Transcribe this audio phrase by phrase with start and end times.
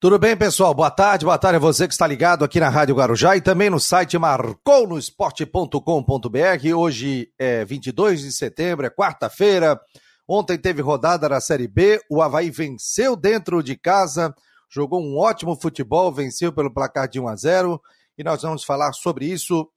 [0.00, 0.72] Tudo bem, pessoal?
[0.72, 3.68] Boa tarde, boa tarde a você que está ligado aqui na Rádio Guarujá e também
[3.68, 6.74] no site marconosport.com.br.
[6.74, 9.78] Hoje é 22 de setembro, é quarta-feira.
[10.26, 14.34] Ontem teve rodada na Série B, o Havaí venceu dentro de casa,
[14.70, 17.78] jogou um ótimo futebol, venceu pelo placar de 1 a 0
[18.16, 19.68] e nós vamos falar sobre isso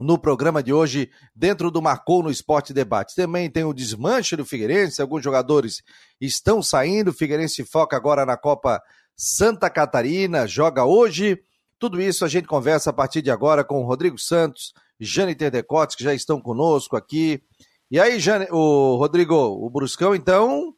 [0.00, 3.14] no programa de hoje, dentro do Marcou no Esporte Debate.
[3.14, 5.82] Também tem o desmanche do Figueirense, alguns jogadores
[6.18, 8.82] estão saindo, o Figueirense foca agora na Copa
[9.14, 11.38] Santa Catarina, joga hoje.
[11.78, 15.94] Tudo isso a gente conversa a partir de agora com o Rodrigo Santos, Jane Terdecotes,
[15.94, 17.42] que já estão conosco aqui.
[17.90, 20.72] E aí, Jane, o Rodrigo, o Bruscão, então,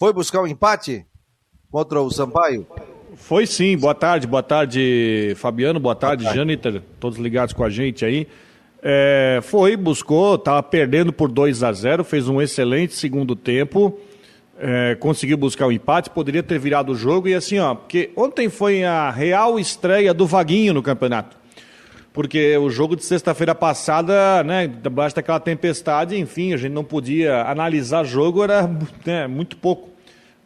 [0.00, 1.06] foi buscar o um empate
[1.70, 2.66] contra o Sampaio?
[3.14, 6.38] Foi sim, boa tarde, boa tarde, Fabiano, boa tarde, boa tarde.
[6.38, 8.26] Jâniter, todos ligados com a gente aí.
[8.86, 13.98] É, foi, buscou, estava perdendo por 2 a 0 fez um excelente segundo tempo,
[14.58, 18.50] é, conseguiu buscar o empate, poderia ter virado o jogo, e assim, ó, porque ontem
[18.50, 21.34] foi a real estreia do Vaguinho no campeonato.
[22.12, 27.42] Porque o jogo de sexta-feira passada, né, debaixo daquela tempestade, enfim, a gente não podia
[27.44, 28.70] analisar jogo, era
[29.04, 29.88] né, muito pouco.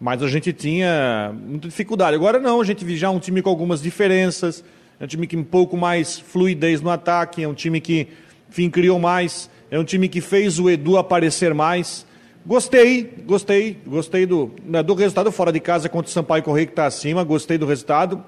[0.00, 2.14] Mas a gente tinha muita dificuldade.
[2.14, 4.64] Agora não, a gente viu já um time com algumas diferenças,
[5.00, 8.06] é um time que um pouco mais fluidez no ataque, é um time que
[8.51, 9.51] enfim, criou mais.
[9.71, 12.07] É um time que fez o Edu aparecer mais.
[12.47, 16.73] Gostei, gostei, gostei do, né, do resultado fora de casa contra o Sampaio Correia que
[16.73, 18.25] está acima, gostei do resultado.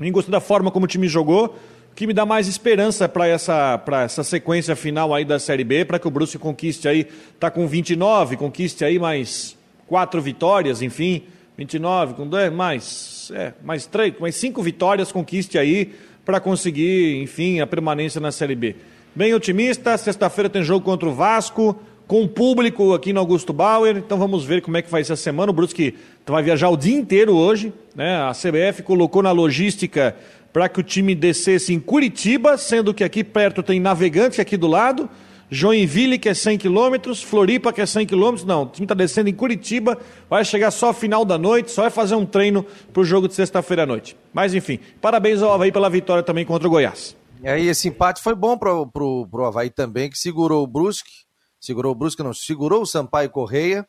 [0.00, 1.56] E gostei da forma como o time jogou,
[1.94, 5.98] que me dá mais esperança para essa, essa sequência final aí da Série B, para
[5.98, 7.06] que o Bruce conquiste aí,
[7.40, 11.24] tá com 29, conquiste aí mais quatro vitórias, enfim,
[11.56, 17.60] 29, com dois, mais, é, mais três, mais cinco vitórias, conquiste aí para conseguir, enfim,
[17.60, 18.76] a permanência na Série B
[19.14, 19.96] bem otimista.
[19.96, 23.96] Sexta-feira tem jogo contra o Vasco, com público aqui no Augusto Bauer.
[23.96, 25.50] Então vamos ver como é que vai ser a semana.
[25.50, 25.94] O Brusque
[26.26, 27.72] vai viajar o dia inteiro hoje.
[27.94, 28.16] Né?
[28.16, 30.16] A CBF colocou na logística
[30.52, 34.66] para que o time descesse em Curitiba, sendo que aqui perto tem Navegante, aqui do
[34.66, 35.08] lado.
[35.50, 38.44] Joinville, que é 100 quilômetros, Floripa, que é 100 quilômetros.
[38.46, 39.98] Não, o time está descendo em Curitiba,
[40.28, 43.34] vai chegar só final da noite, só vai fazer um treino para o jogo de
[43.34, 44.16] sexta-feira à noite.
[44.32, 47.17] Mas enfim, parabéns ao Havaí pela vitória também contra o Goiás.
[47.40, 51.24] E aí esse empate foi bom para pro, pro Havaí também, que segurou o Brusque,
[51.60, 53.86] segurou o Brusque não, segurou o Sampaio Correia,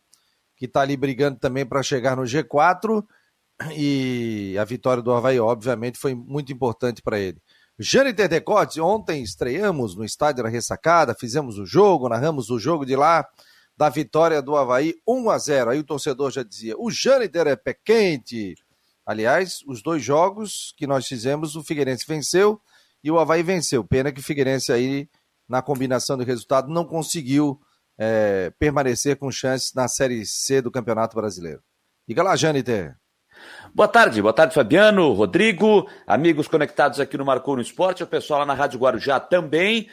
[0.55, 3.03] que está ali brigando também para chegar no G4,
[3.75, 7.41] e a vitória do Havaí, obviamente, foi muito importante para ele.
[7.77, 12.95] Jâniter Decotes, ontem estreamos no estádio da Ressacada, fizemos o jogo, narramos o jogo de
[12.95, 13.27] lá,
[13.75, 17.55] da vitória do Havaí 1 a 0 Aí o torcedor já dizia: o Jâniter é
[17.55, 18.55] pé quente.
[19.05, 22.61] Aliás, os dois jogos que nós fizemos, o Figueirense venceu
[23.03, 23.83] e o Havaí venceu.
[23.83, 25.09] Pena que o Figueirense aí,
[25.47, 27.59] na combinação do resultado, não conseguiu
[27.97, 31.61] é, permanecer com chances na Série C do Campeonato Brasileiro.
[32.07, 32.95] Diga lá, Jâniter.
[33.73, 38.39] Boa tarde, boa tarde, Fabiano, Rodrigo, amigos conectados aqui no Marcou no Esporte, o pessoal
[38.41, 39.89] lá na Rádio Guarujá também.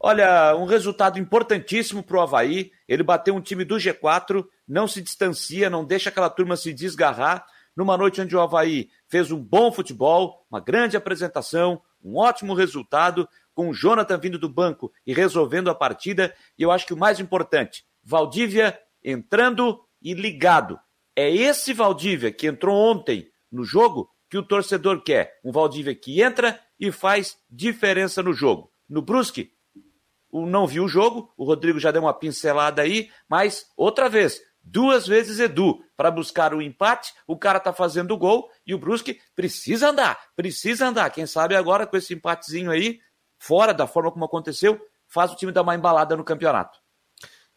[0.00, 2.70] Olha, um resultado importantíssimo para o Havaí.
[2.86, 7.46] Ele bateu um time do G4, não se distancia, não deixa aquela turma se desgarrar.
[7.74, 13.28] Numa noite onde o Havaí fez um bom futebol, uma grande apresentação, um ótimo resultado,
[13.54, 16.34] com o Jonathan vindo do banco e resolvendo a partida.
[16.58, 20.78] E eu acho que o mais importante, Valdívia entrando e ligado.
[21.16, 25.38] É esse Valdívia que entrou ontem no jogo que o torcedor quer.
[25.44, 28.70] Um Valdívia que entra e faz diferença no jogo.
[28.88, 29.52] No Brusque,
[30.32, 35.06] não viu o jogo, o Rodrigo já deu uma pincelada aí, mas outra vez, duas
[35.06, 37.12] vezes Edu para buscar o empate.
[37.26, 41.10] O cara tá fazendo o gol e o Brusque precisa andar, precisa andar.
[41.10, 42.98] Quem sabe agora com esse empatezinho aí,
[43.38, 46.78] fora da forma como aconteceu, faz o time dar uma embalada no campeonato.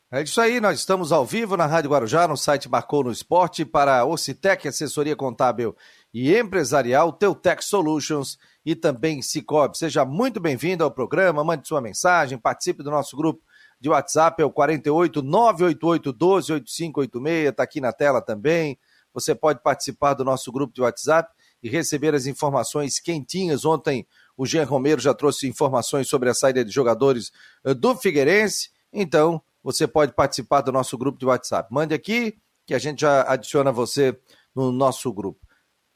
[0.09, 3.65] É isso aí, nós estamos ao vivo na Rádio Guarujá, no site Marcou no Esporte,
[3.65, 5.75] para Ocitec, assessoria contábil
[6.13, 9.77] e empresarial, Teutec Solutions e também Cicobi.
[9.77, 13.43] Seja muito bem-vindo ao programa, mande sua mensagem, participe do nosso grupo
[13.79, 18.77] de WhatsApp é o 48 988 12 8586, está aqui na tela também.
[19.17, 21.33] Você pode participar do nosso grupo de WhatsApp
[21.63, 23.65] e receber as informações quentinhas.
[23.65, 24.05] Ontem
[24.37, 27.31] o Jean Romero já trouxe informações sobre a saída de jogadores
[27.65, 28.69] eh, do Figueirense.
[28.93, 31.73] Então, você pode participar do nosso grupo de WhatsApp.
[31.73, 34.15] Mande aqui que a gente já adiciona você
[34.55, 35.39] no nosso grupo.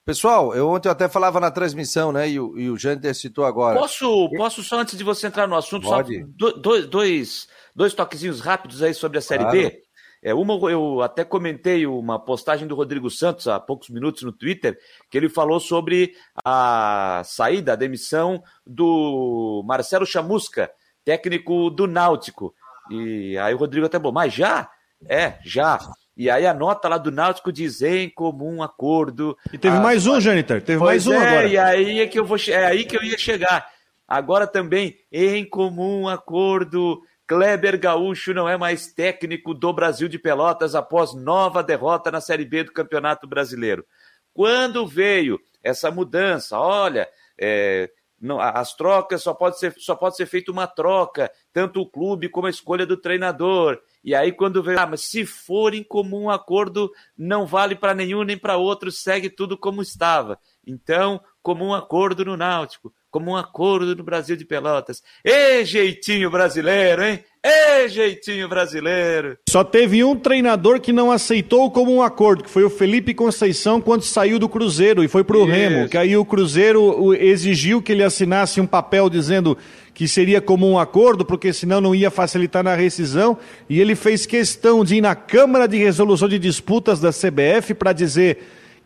[0.04, 2.28] Pessoal, eu ontem eu até falava na transmissão, né?
[2.28, 3.80] E o, e o Jander citou agora.
[3.80, 6.22] Posso, posso só, antes de você entrar no assunto, Pode.
[6.22, 9.60] só dois, dois, dois toquezinhos rápidos aí sobre a Série claro.
[9.60, 9.84] B?
[10.24, 14.78] É, uma, eu até comentei uma postagem do Rodrigo Santos há poucos minutos no Twitter,
[15.10, 16.14] que ele falou sobre
[16.46, 20.70] a saída, a demissão do Marcelo Chamusca,
[21.04, 22.54] técnico do Náutico.
[22.92, 24.70] E aí o Rodrigo até falou, mas já?
[25.10, 25.80] É, já.
[26.16, 29.36] E aí a nota lá do Náutico diz em comum acordo.
[29.52, 29.80] E teve a...
[29.80, 31.48] mais um, Jâniter, teve pois mais um é, agora.
[31.48, 33.68] E aí é que eu vou é aí que eu ia chegar.
[34.08, 37.02] Agora também em comum acordo.
[37.32, 42.44] Kleber Gaúcho não é mais técnico do Brasil de Pelotas após nova derrota na Série
[42.44, 43.86] B do Campeonato Brasileiro.
[44.34, 47.08] Quando veio essa mudança, olha,
[47.40, 47.90] é,
[48.20, 52.28] não, as trocas só pode ser só pode ser feita uma troca, tanto o clube
[52.28, 53.80] como a escolha do treinador.
[54.04, 58.24] E aí quando vem, ah, mas se for em comum acordo, não vale para nenhum
[58.24, 60.38] nem para outro, segue tudo como estava.
[60.68, 65.02] Então, comum acordo no Náutico, comum acordo no Brasil de Pelotas.
[65.26, 67.20] E jeitinho brasileiro, hein?
[67.44, 69.38] E jeitinho brasileiro.
[69.50, 73.82] Só teve um treinador que não aceitou como um acordo, que foi o Felipe Conceição
[73.82, 75.52] quando saiu do Cruzeiro e foi pro Isso.
[75.52, 79.58] Remo, que aí o Cruzeiro exigiu que ele assinasse um papel dizendo
[79.94, 83.38] que seria como um acordo, porque senão não ia facilitar na rescisão,
[83.68, 87.92] e ele fez questão de ir na Câmara de Resolução de Disputas da CBF para
[87.92, 88.40] dizer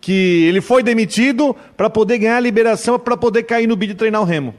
[0.05, 3.95] que ele foi demitido para poder ganhar a liberação para poder cair no bid e
[3.95, 4.53] treinar o Remo.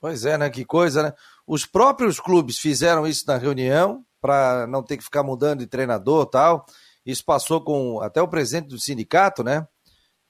[0.00, 0.48] Pois é, né?
[0.48, 1.12] Que coisa, né?
[1.44, 6.26] Os próprios clubes fizeram isso na reunião para não ter que ficar mudando de treinador
[6.26, 6.64] tal.
[7.04, 9.66] Isso passou com até o presidente do sindicato, né?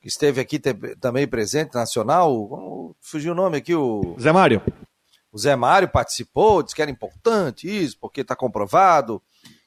[0.01, 0.59] Que esteve aqui
[0.99, 2.97] também presente, nacional.
[3.03, 4.17] Fugiu o nome aqui, o.
[4.19, 4.63] Zé Mário.
[5.31, 9.23] O Zé Mário participou, disse que era importante isso, porque está comprovado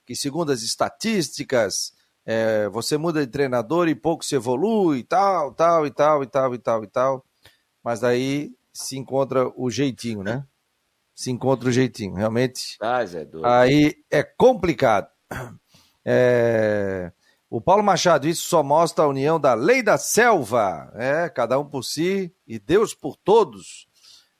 [0.07, 1.93] que, segundo as estatísticas,
[2.31, 6.53] é, você muda de treinador e pouco se evolui, tal, tal, e tal, e tal,
[6.53, 7.25] e tal, e tal.
[7.83, 10.45] Mas daí se encontra o jeitinho, né?
[11.15, 12.77] Se encontra o jeitinho, realmente.
[12.79, 13.47] Ah, Zé, doido.
[13.47, 15.09] Aí é complicado.
[16.05, 17.11] É...
[17.49, 20.91] O Paulo Machado, isso só mostra a união da lei da selva.
[20.95, 23.87] É, cada um por si e Deus por todos.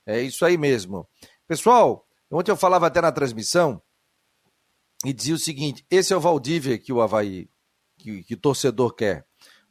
[0.06, 1.06] É isso aí mesmo.
[1.46, 3.82] Pessoal, ontem eu falava até na transmissão
[5.04, 7.48] e dizia o seguinte: esse é o Valdívia que o Havaí,
[8.02, 9.24] que, que torcedor quer.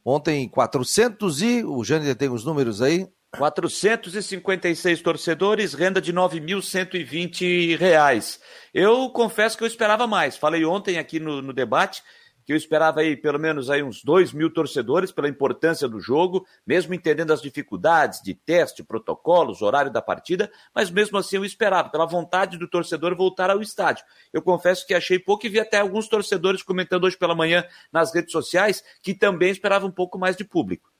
[0.04, 1.64] Ontem, 400 e.
[1.64, 3.08] O Jânio tem os números aí.
[3.36, 8.40] 456 torcedores, renda de R$ 9.120.
[8.74, 10.36] Eu confesso que eu esperava mais.
[10.36, 12.02] Falei ontem aqui no, no debate
[12.50, 16.44] que eu esperava aí pelo menos aí uns 2 mil torcedores pela importância do jogo,
[16.66, 21.90] mesmo entendendo as dificuldades de teste, protocolos, horário da partida, mas mesmo assim eu esperava,
[21.90, 24.04] pela vontade do torcedor voltar ao estádio.
[24.32, 28.12] Eu confesso que achei pouco e vi até alguns torcedores comentando hoje pela manhã nas
[28.12, 30.90] redes sociais que também esperavam um pouco mais de público.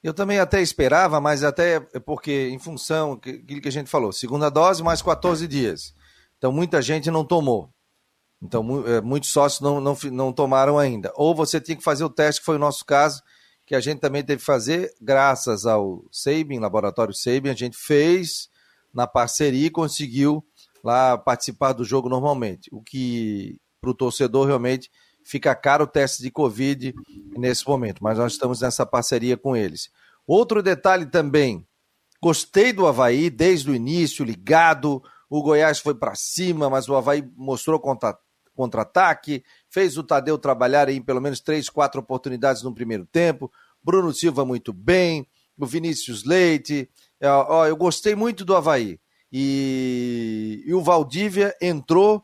[0.00, 4.48] Eu também até esperava, mas até porque, em função daquilo que a gente falou, segunda
[4.48, 5.92] dose mais 14 dias.
[6.38, 7.74] Então, muita gente não tomou.
[8.44, 11.10] Então, é, muitos sócios não, não, não tomaram ainda.
[11.16, 13.22] Ou você tinha que fazer o teste, que foi o nosso caso,
[13.64, 18.50] que a gente também teve que fazer, graças ao Sabin, Laboratório Sabin, a gente fez
[18.92, 20.44] na parceria e conseguiu
[20.84, 22.68] lá participar do jogo normalmente.
[22.70, 24.90] O que para o torcedor realmente
[25.24, 26.94] fica caro o teste de Covid
[27.38, 29.88] nesse momento, mas nós estamos nessa parceria com eles.
[30.26, 31.66] Outro detalhe também,
[32.22, 37.26] gostei do Havaí desde o início, ligado, o Goiás foi para cima, mas o Havaí
[37.34, 37.80] mostrou
[38.54, 43.50] contra-ataque, fez o Tadeu trabalhar em pelo menos três, quatro oportunidades no primeiro tempo,
[43.82, 45.26] Bruno Silva muito bem,
[45.58, 46.88] o Vinícius Leite,
[47.20, 48.98] é, ó, eu gostei muito do Havaí.
[49.32, 52.22] E, e o Valdívia entrou,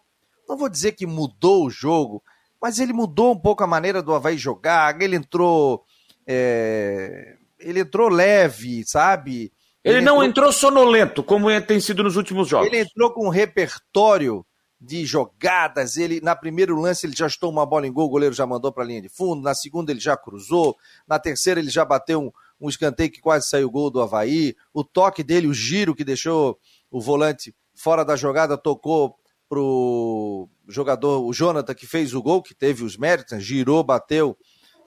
[0.48, 2.22] não vou dizer que mudou o jogo,
[2.60, 5.84] mas ele mudou um pouco a maneira do Havaí jogar, ele entrou.
[6.26, 9.52] É, ele entrou leve, sabe?
[9.82, 10.48] Ele, ele não entrou...
[10.48, 12.68] entrou sonolento, como tem sido nos últimos jogos.
[12.68, 14.44] Ele entrou com um repertório
[14.80, 15.96] de jogadas.
[15.96, 18.72] Ele na primeiro lance ele já estou uma bola em gol, o goleiro já mandou
[18.72, 19.42] para a linha de fundo.
[19.42, 20.76] Na segunda ele já cruzou.
[21.06, 24.54] Na terceira ele já bateu um, um escanteio que quase saiu o gol do Havaí.
[24.72, 26.58] O toque dele, o giro que deixou
[26.90, 29.16] o volante fora da jogada, tocou
[29.48, 33.40] pro jogador, o Jonathan, que fez o gol, que teve os méritos, né?
[33.40, 34.36] girou, bateu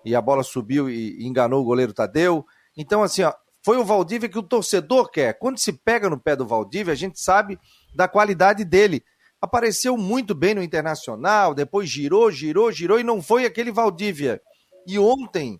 [0.05, 2.45] e a bola subiu e enganou o goleiro Tadeu.
[2.75, 5.37] Então, assim, ó, foi o Valdívia que o torcedor quer.
[5.39, 7.57] Quando se pega no pé do Valdívia, a gente sabe
[7.95, 9.03] da qualidade dele.
[9.43, 14.41] Apareceu muito bem no Internacional, depois girou, girou, girou e não foi aquele Valdívia.
[14.87, 15.59] E ontem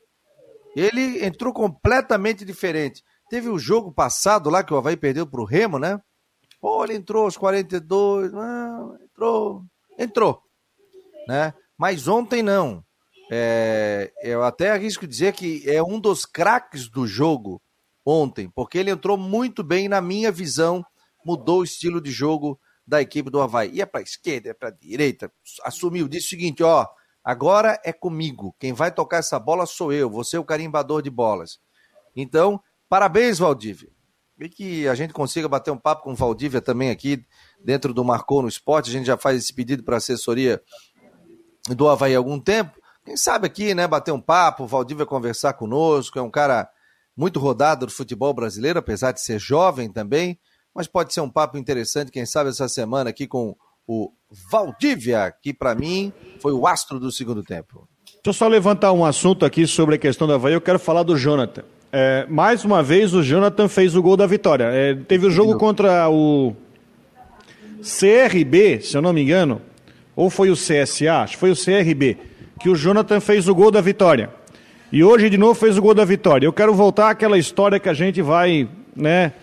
[0.74, 3.04] ele entrou completamente diferente.
[3.30, 6.00] Teve o jogo passado lá que o Havaí perdeu para o Remo, né?
[6.62, 9.66] Pô, ele entrou aos 42, não, entrou,
[10.00, 10.42] entrou,
[11.28, 11.54] né?
[11.78, 12.86] Mas ontem não.
[13.30, 17.62] É, eu até arrisco dizer que é um dos craques do jogo
[18.06, 20.86] ontem, porque ele entrou muito bem na minha visão,
[21.25, 23.72] mudou o estilo de jogo da equipe do Havaí.
[23.74, 25.32] Ia para a esquerda, ia para a direita,
[25.63, 26.86] assumiu, disse o seguinte, ó,
[27.24, 31.10] agora é comigo, quem vai tocar essa bola sou eu, você é o carimbador de
[31.10, 31.60] bolas.
[32.16, 33.90] Então, parabéns, Valdívia.
[34.40, 37.25] E que a gente consiga bater um papo com o Valdívia também aqui
[37.63, 38.90] dentro do Marcou no Esporte.
[38.90, 40.62] A gente já faz esse pedido para a assessoria
[41.70, 42.78] do Havaí há algum tempo.
[43.06, 46.70] quem sabe aqui, né, bater um papo, o Valdívia conversar conosco, é um cara
[47.16, 50.40] muito rodado do futebol brasileiro, apesar de ser jovem também,
[50.75, 53.56] mas pode ser um papo interessante, quem sabe essa semana aqui com
[53.88, 54.12] o
[54.51, 57.88] Valdívia, que para mim foi o astro do segundo tempo.
[58.06, 61.03] Deixa eu só levantar um assunto aqui sobre a questão da Havaí, eu quero falar
[61.03, 61.63] do Jonathan.
[61.92, 64.63] É, mais uma vez o Jonathan fez o gol da vitória.
[64.63, 66.56] É, teve o jogo contra o
[67.82, 69.62] CRB, se eu não me engano,
[70.15, 72.18] ou foi o CSA, acho que foi o CRB,
[72.60, 74.30] que o Jonathan fez o gol da vitória.
[74.92, 76.48] E hoje de novo fez o gol da vitória.
[76.48, 79.34] Eu quero voltar àquela história que a gente vai, né,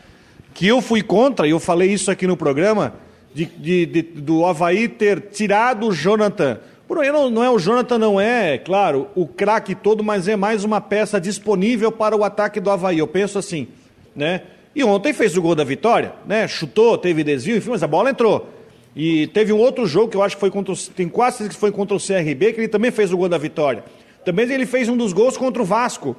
[0.55, 2.95] que eu fui contra, e eu falei isso aqui no programa,
[3.35, 6.59] de, de, de do Havaí ter tirado o Jonathan.
[6.87, 10.35] Por aí não, não é o Jonathan, não é, claro, o craque todo, mas é
[10.35, 12.99] mais uma peça disponível para o ataque do Havaí.
[12.99, 13.69] Eu penso assim,
[14.15, 14.43] né?
[14.75, 16.47] E ontem fez o gol da vitória, né?
[16.49, 18.49] Chutou, teve desvio, enfim, mas a bola entrou.
[18.95, 21.55] E teve um outro jogo que eu acho que foi contra o, tem quase que
[21.55, 23.85] foi contra o CRB, que ele também fez o gol da vitória.
[24.25, 26.17] Também ele fez um dos gols contra o Vasco,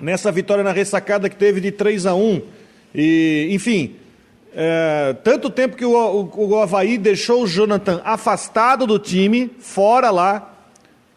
[0.00, 2.42] nessa vitória na ressacada que teve de 3 a 1
[2.94, 3.96] E, enfim,
[4.54, 10.10] é, tanto tempo que o, o, o Havaí deixou o Jonathan afastado do time, fora
[10.10, 10.52] lá,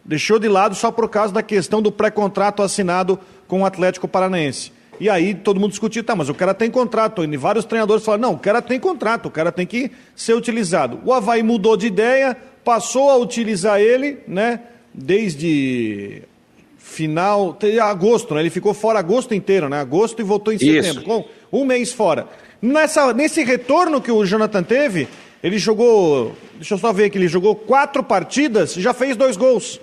[0.04, 4.72] deixou de lado só por causa da questão do pré-contrato assinado com o Atlético Paranaense.
[4.98, 7.22] E aí todo mundo discutiu, tá, mas o cara tem contrato.
[7.22, 11.00] E vários treinadores falaram, não, o cara tem contrato, o cara tem que ser utilizado.
[11.04, 14.60] O Havaí mudou de ideia, passou a utilizar ele, né,
[14.94, 16.22] desde
[16.78, 21.24] final, agosto, né, ele ficou fora agosto inteiro, né, agosto e voltou em setembro, com
[21.52, 22.26] um mês fora.
[22.60, 25.08] Nessa, nesse retorno que o Jonathan teve,
[25.42, 29.36] ele jogou, deixa eu só ver aqui, ele jogou quatro partidas e já fez dois
[29.36, 29.80] gols.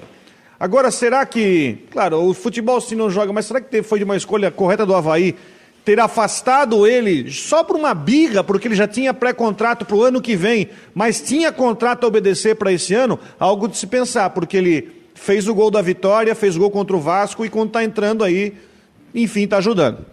[0.59, 4.15] Agora, será que, claro, o futebol se não joga, mas será que foi de uma
[4.15, 5.35] escolha correta do Havaí
[5.83, 10.21] ter afastado ele só por uma birra, porque ele já tinha pré-contrato para o ano
[10.21, 13.19] que vem, mas tinha contrato a obedecer para esse ano?
[13.37, 16.95] Algo de se pensar, porque ele fez o gol da vitória, fez o gol contra
[16.95, 18.53] o Vasco e quando está entrando aí,
[19.13, 20.12] enfim, está ajudando.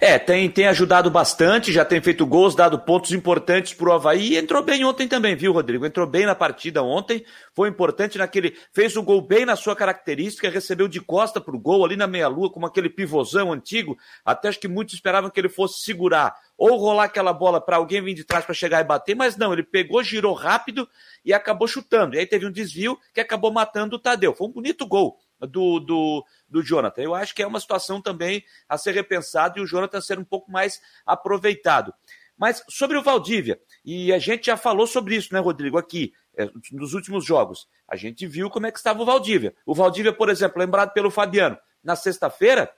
[0.00, 4.32] É, tem, tem ajudado bastante, já tem feito gols, dado pontos importantes para o Havaí
[4.32, 5.86] e entrou bem ontem também, viu, Rodrigo?
[5.86, 8.56] Entrou bem na partida ontem, foi importante naquele.
[8.72, 12.06] Fez o gol bem na sua característica, recebeu de costa para o gol ali na
[12.06, 13.96] meia-lua, como aquele pivôzão antigo.
[14.24, 18.02] Até acho que muitos esperavam que ele fosse segurar ou rolar aquela bola para alguém
[18.02, 20.88] vir de trás para chegar e bater, mas não, ele pegou, girou rápido
[21.24, 22.16] e acabou chutando.
[22.16, 24.34] E aí teve um desvio que acabou matando o Tadeu.
[24.34, 27.02] Foi um bonito gol do, do, do Jonathan.
[27.02, 30.24] Eu acho que é uma situação também a ser repensada e o Jonathan ser um
[30.24, 31.92] pouco mais aproveitado.
[32.36, 36.50] Mas sobre o Valdívia, e a gente já falou sobre isso, né, Rodrigo, aqui, é,
[36.72, 37.66] nos últimos jogos.
[37.88, 39.54] A gente viu como é que estava o Valdívia.
[39.64, 42.70] O Valdívia, por exemplo, lembrado pelo Fabiano, na sexta-feira,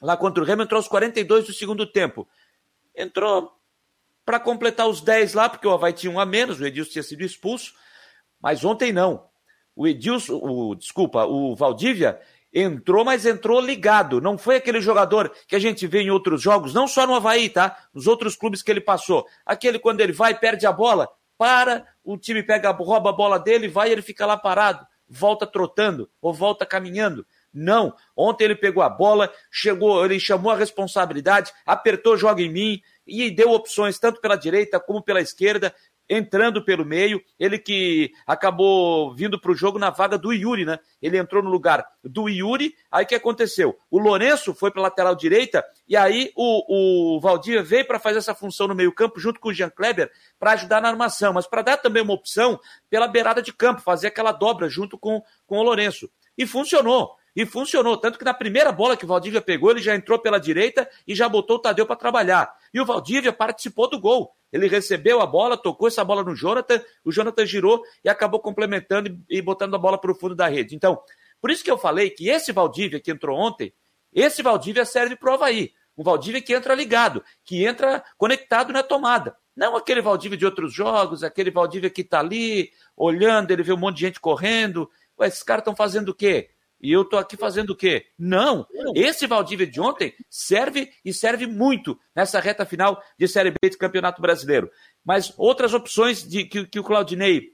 [0.00, 2.28] lá contra o Remo, entrou aos 42 do segundo tempo.
[2.94, 3.52] Entrou
[4.24, 7.02] para completar os 10 lá, porque o Havaí tinha um a menos, o Edilson tinha
[7.02, 7.74] sido expulso,
[8.40, 9.28] mas ontem não.
[9.74, 12.20] O Edilson, o, desculpa, o Valdívia
[12.52, 14.20] entrou, mas entrou ligado.
[14.20, 17.48] Não foi aquele jogador que a gente vê em outros jogos, não só no Havaí,
[17.48, 17.76] tá?
[17.94, 19.26] Nos outros clubes que ele passou.
[19.46, 23.68] Aquele quando ele vai, perde a bola, para, o time pega, rouba a bola dele,
[23.68, 27.26] vai e ele fica lá parado, volta trotando ou volta caminhando.
[27.52, 32.80] Não, ontem ele pegou a bola, chegou, ele chamou a responsabilidade, apertou, joga em mim
[33.06, 35.74] e deu opções tanto pela direita como pela esquerda
[36.12, 40.78] entrando pelo meio, ele que acabou vindo para o jogo na vaga do Yuri, né?
[41.00, 43.76] Ele entrou no lugar do Yuri, aí o que aconteceu?
[43.90, 48.34] O Lourenço foi para lateral direita e aí o, o Valdir veio para fazer essa
[48.34, 51.62] função no meio campo junto com o Jean Kleber para ajudar na armação, mas para
[51.62, 55.62] dar também uma opção pela beirada de campo, fazer aquela dobra junto com, com o
[55.62, 56.10] Lourenço.
[56.36, 57.16] E funcionou.
[57.34, 60.38] E funcionou, tanto que na primeira bola que o Valdívia pegou, ele já entrou pela
[60.38, 62.54] direita e já botou o Tadeu para trabalhar.
[62.72, 64.34] E o Valdívia participou do gol.
[64.52, 69.18] Ele recebeu a bola, tocou essa bola no Jonathan, o Jonathan girou e acabou complementando
[69.28, 70.74] e botando a bola para o fundo da rede.
[70.74, 71.00] Então,
[71.40, 73.72] por isso que eu falei que esse Valdívia que entrou ontem,
[74.12, 75.72] esse Valdívia serve para o Havaí.
[75.96, 79.36] Um Valdívia que entra ligado, que entra conectado na tomada.
[79.54, 83.78] Não aquele Valdívia de outros jogos, aquele Valdívia que está ali, olhando, ele vê um
[83.78, 84.88] monte de gente correndo.
[85.18, 86.50] Ué, esses caras estão fazendo o quê?
[86.82, 88.06] E eu tô aqui fazendo o quê?
[88.18, 88.66] Não.
[88.94, 93.78] Esse Valdívia de ontem serve e serve muito nessa reta final de Série B de
[93.78, 94.68] Campeonato Brasileiro.
[95.04, 97.52] Mas outras opções de, que, que o Claudinei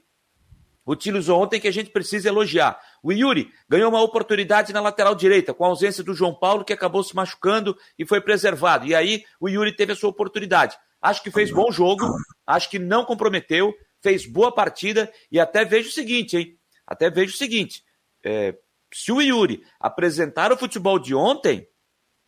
[0.87, 2.79] utilizou ontem que a gente precisa elogiar.
[3.03, 6.73] O Yuri ganhou uma oportunidade na lateral direita, com a ausência do João Paulo, que
[6.73, 8.87] acabou se machucando e foi preservado.
[8.87, 10.75] E aí o Yuri teve a sua oportunidade.
[10.99, 12.05] Acho que fez bom jogo,
[12.47, 16.57] acho que não comprometeu, fez boa partida e até vejo o seguinte, hein?
[16.87, 17.83] Até vejo o seguinte.
[18.23, 18.57] É,
[18.91, 21.67] se o Yuri apresentar o futebol de ontem,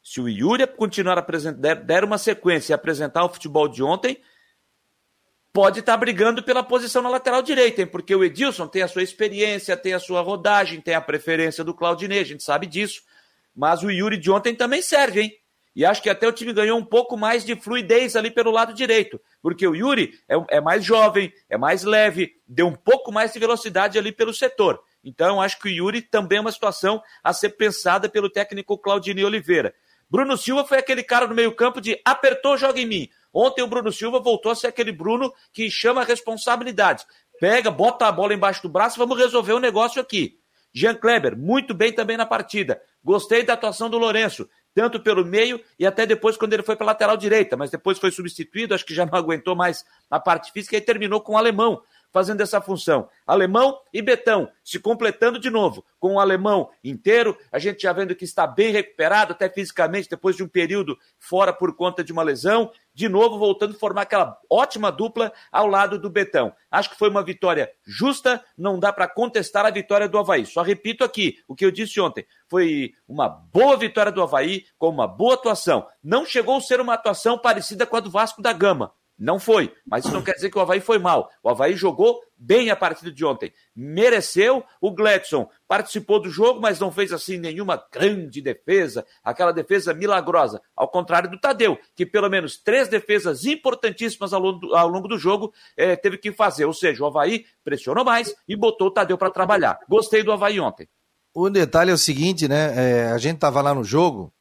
[0.04, 4.22] se o Yuri continuar apresentando, der uma sequência e apresentar o futebol de ontem,
[5.54, 7.88] pode estar tá brigando pela posição na lateral direita, hein?
[7.88, 11.74] porque o Edilson tem a sua experiência, tem a sua rodagem, tem a preferência do
[11.74, 13.04] Claudinei, a gente sabe disso.
[13.56, 15.38] Mas o Yuri de ontem também serve, hein?
[15.76, 18.74] E acho que até o time ganhou um pouco mais de fluidez ali pelo lado
[18.74, 23.32] direito, porque o Yuri é, é mais jovem, é mais leve, deu um pouco mais
[23.32, 24.82] de velocidade ali pelo setor.
[25.04, 29.26] Então, acho que o Yuri também é uma situação a ser pensada pelo técnico Claudinei
[29.26, 29.74] Oliveira.
[30.10, 33.10] Bruno Silva foi aquele cara no meio-campo de apertou, joga em mim.
[33.34, 37.06] Ontem o Bruno Silva voltou a ser aquele Bruno que chama a responsabilidade.
[37.40, 40.38] Pega, bota a bola embaixo do braço, vamos resolver o negócio aqui.
[40.74, 42.82] Jean Kleber, muito bem também na partida.
[43.04, 46.86] Gostei da atuação do Lourenço, tanto pelo meio e até depois quando ele foi para
[46.86, 50.78] lateral direita, mas depois foi substituído, acho que já não aguentou mais a parte física
[50.78, 51.82] e terminou com o alemão
[52.12, 53.10] fazendo essa função.
[53.26, 58.16] Alemão e Betão se completando de novo, com o alemão inteiro, a gente já vendo
[58.16, 62.24] que está bem recuperado, até fisicamente, depois de um período fora por conta de uma
[62.24, 66.54] lesão, de novo voltando a formar aquela ótima dupla ao lado do Betão.
[66.70, 70.46] Acho que foi uma vitória justa, não dá para contestar a vitória do Havaí.
[70.46, 74.90] Só repito aqui o que eu disse ontem: foi uma boa vitória do Havaí, com
[74.90, 75.88] uma boa atuação.
[76.04, 79.72] Não chegou a ser uma atuação parecida com a do Vasco da Gama, não foi,
[79.86, 81.30] mas isso não quer dizer que o Havaí foi mal.
[81.44, 83.54] O Havaí jogou bem a partida de ontem.
[83.76, 84.64] Mereceu.
[84.82, 90.60] O Gladson participou do jogo, mas não fez assim nenhuma grande defesa, aquela defesa milagrosa.
[90.76, 95.08] Ao contrário do Tadeu, que pelo menos três defesas importantíssimas ao longo do, ao longo
[95.08, 96.66] do jogo eh, teve que fazer.
[96.66, 99.78] Ou seja, o Havaí pressionou mais e botou o Tadeu para trabalhar.
[99.88, 100.90] Gostei do Havaí ontem.
[101.32, 102.74] O detalhe é o seguinte, né?
[102.76, 104.34] É, a gente estava lá no jogo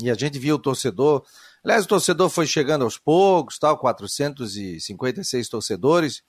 [0.00, 1.24] e a gente viu o torcedor
[1.64, 6.22] Aliás, o torcedor foi chegando aos poucos, tal, 456 torcedores,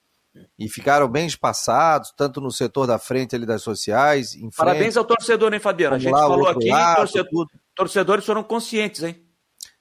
[0.58, 4.32] e ficaram bem espaçados, tanto no setor da frente ali das sociais.
[4.56, 5.96] Parabéns ao torcedor, hein, Fabiano?
[5.96, 9.26] A gente falou aqui, lado, torcedor, torcedores foram conscientes, hein?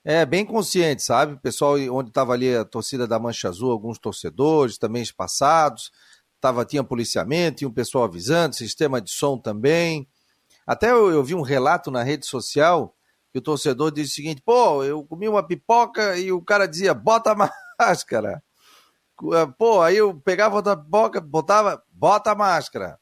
[0.05, 1.35] É, bem conscientes, sabe?
[1.35, 5.93] O pessoal onde estava ali a torcida da Mancha Azul, alguns torcedores também espaçados,
[6.41, 10.09] tava, tinha policiamento, tinha um pessoal avisando, sistema de som também.
[10.67, 12.95] Até eu, eu vi um relato na rede social
[13.33, 16.93] que o torcedor disse o seguinte: pô, eu comi uma pipoca e o cara dizia,
[16.93, 18.43] bota a máscara.
[19.35, 22.99] Eh, pô, aí eu pegava outra pipoca, botava, bota a máscara.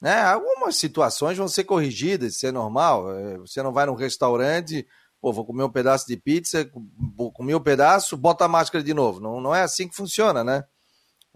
[0.00, 0.20] Né?
[0.22, 3.10] Algumas situações vão ser corrigidas, isso é normal.
[3.16, 4.86] Eh, você não vai num restaurante,
[5.20, 6.68] pô, vou comer um pedaço de pizza,
[7.34, 9.20] comer um pedaço, bota a máscara de novo.
[9.20, 10.64] Não, não é assim que funciona, né?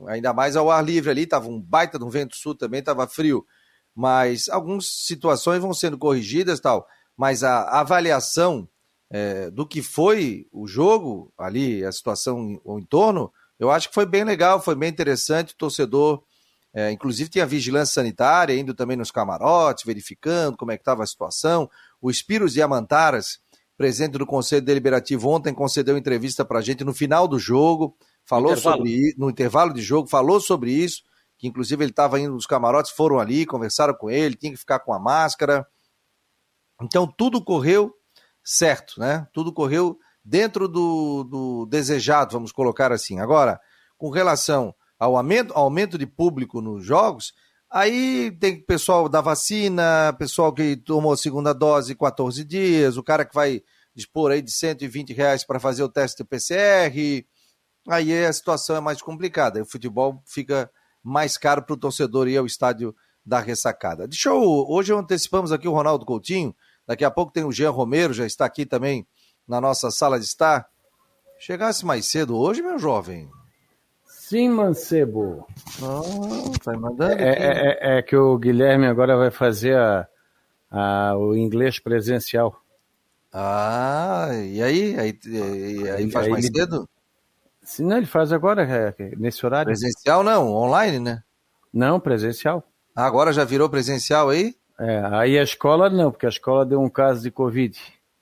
[0.08, 3.06] Ainda mais ao ar livre ali, tava um baita de um vento sul também, tava
[3.08, 3.46] frio.
[3.94, 8.68] Mas algumas situações vão sendo corrigidas tal mas a avaliação
[9.11, 14.07] é, do que foi o jogo ali, a situação o entorno, eu acho que foi
[14.07, 15.55] bem legal, foi bem interessante.
[15.55, 16.22] O torcedor,
[16.74, 21.07] é, inclusive, tinha vigilância sanitária, indo também nos camarotes, verificando como é que estava a
[21.07, 21.70] situação.
[22.00, 23.38] O Espiros Amantaras,
[23.76, 28.52] presidente do Conselho Deliberativo, ontem concedeu entrevista para a gente no final do jogo, falou
[28.52, 28.76] intervalo.
[28.76, 31.02] sobre isso, no intervalo de jogo, falou sobre isso,
[31.38, 34.81] que inclusive ele estava indo nos camarotes, foram ali, conversaram com ele, tinha que ficar
[34.81, 35.66] com a máscara.
[36.82, 37.94] Então tudo correu
[38.44, 39.26] certo, né?
[39.32, 43.18] Tudo correu dentro do, do desejado, vamos colocar assim.
[43.20, 43.60] Agora,
[43.96, 47.32] com relação ao aumento, aumento de público nos jogos,
[47.70, 53.24] aí tem pessoal da vacina, pessoal que tomou a segunda dose 14 dias, o cara
[53.24, 53.62] que vai
[53.94, 57.24] dispor aí de 120 reais para fazer o teste PCR,
[57.88, 59.62] aí a situação é mais complicada.
[59.62, 60.70] O futebol fica
[61.02, 64.06] mais caro para o torcedor ir ao estádio da ressacada.
[64.06, 66.54] Deixa eu, hoje antecipamos aqui o Ronaldo Coutinho,
[66.87, 69.07] Daqui a pouco tem o Jean Romero, já está aqui também
[69.46, 70.68] na nossa sala de estar.
[71.38, 73.29] Chegasse mais cedo hoje, meu jovem?
[74.07, 75.46] Sim, Mancebo.
[75.81, 80.09] Oh, tá mandando é, é, é, que o Guilherme agora vai fazer a,
[80.70, 82.61] a, o inglês presencial.
[83.33, 84.99] Ah, e aí?
[84.99, 86.59] Aí, aí, aí faz aí mais ele...
[86.59, 86.88] cedo?
[87.62, 89.66] Sim, não, ele faz agora, é, nesse horário.
[89.66, 91.22] Presencial não, online, né?
[91.72, 92.64] Não, presencial.
[92.94, 94.57] Ah, agora já virou presencial aí?
[94.78, 97.78] É, aí a escola não, porque a escola deu um caso de Covid.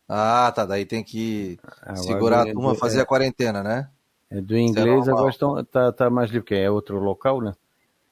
[0.09, 0.65] Ah, tá.
[0.65, 3.89] Daí tem que agora segurar a turma, é, fazer a quarentena, né?
[4.31, 7.41] É, do é inglês é agora estão, tá, tá mais livre, porque é outro local,
[7.41, 7.55] né?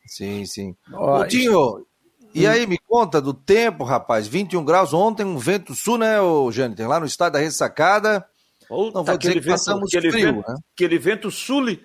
[0.07, 0.77] Sim, sim.
[0.93, 1.87] Ó, Tinho,
[2.35, 4.27] e aí, me conta do tempo, rapaz.
[4.27, 6.89] 21 graus ontem, um vento sul, né, ô Jâniter?
[6.89, 8.27] Lá no estado da ressacada.
[8.71, 10.57] Não vou dizer que vento, passamos aquele frio, vento, né?
[10.75, 11.79] Aquele vento sul.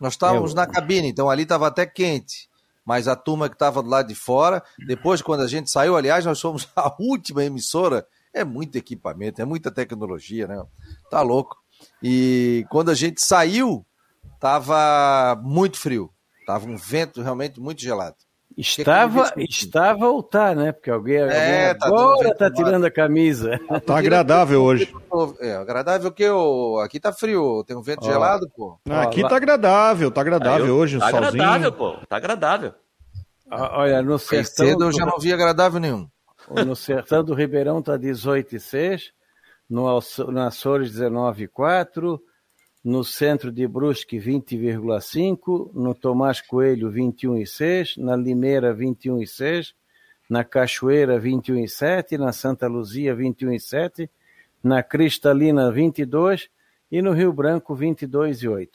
[0.00, 2.50] Nós estávamos é, na cabine, então ali estava até quente
[2.84, 6.24] mas a turma que estava do lado de fora, depois quando a gente saiu, aliás,
[6.24, 10.62] nós fomos a última emissora, é muito equipamento, é muita tecnologia, né?
[11.10, 11.56] Tá louco.
[12.02, 13.84] E quando a gente saiu,
[14.40, 16.10] tava muito frio,
[16.46, 18.16] tava um vento realmente muito gelado.
[18.56, 20.72] Estava, estava ou tá, né?
[20.72, 23.58] Porque alguém, é, alguém tá agora tá tirando a camisa.
[23.86, 24.92] Tá agradável hoje.
[25.40, 28.78] É, agradável que eu, aqui tá frio, tem um vento gelado, pô.
[28.88, 31.22] Aqui tá agradável, tá agradável hoje, tá solzinho.
[31.22, 32.74] Tá agradável, pô, tá agradável.
[33.50, 34.66] Olha, no sertão...
[34.66, 36.08] Cedo eu já não vi agradável nenhum.
[36.64, 39.10] No sertão do Ribeirão tá 18,6,
[39.68, 40.00] no,
[40.32, 42.18] no Açores 19,4,
[42.84, 49.74] no centro de Brusque 20,5, no Tomás Coelho 21,6, na Limeira 21,6,
[50.28, 54.08] na Cachoeira 21,7, na Santa Luzia 21,7,
[54.62, 56.48] na Cristalina 22
[56.90, 58.68] e no Rio Branco 22,8.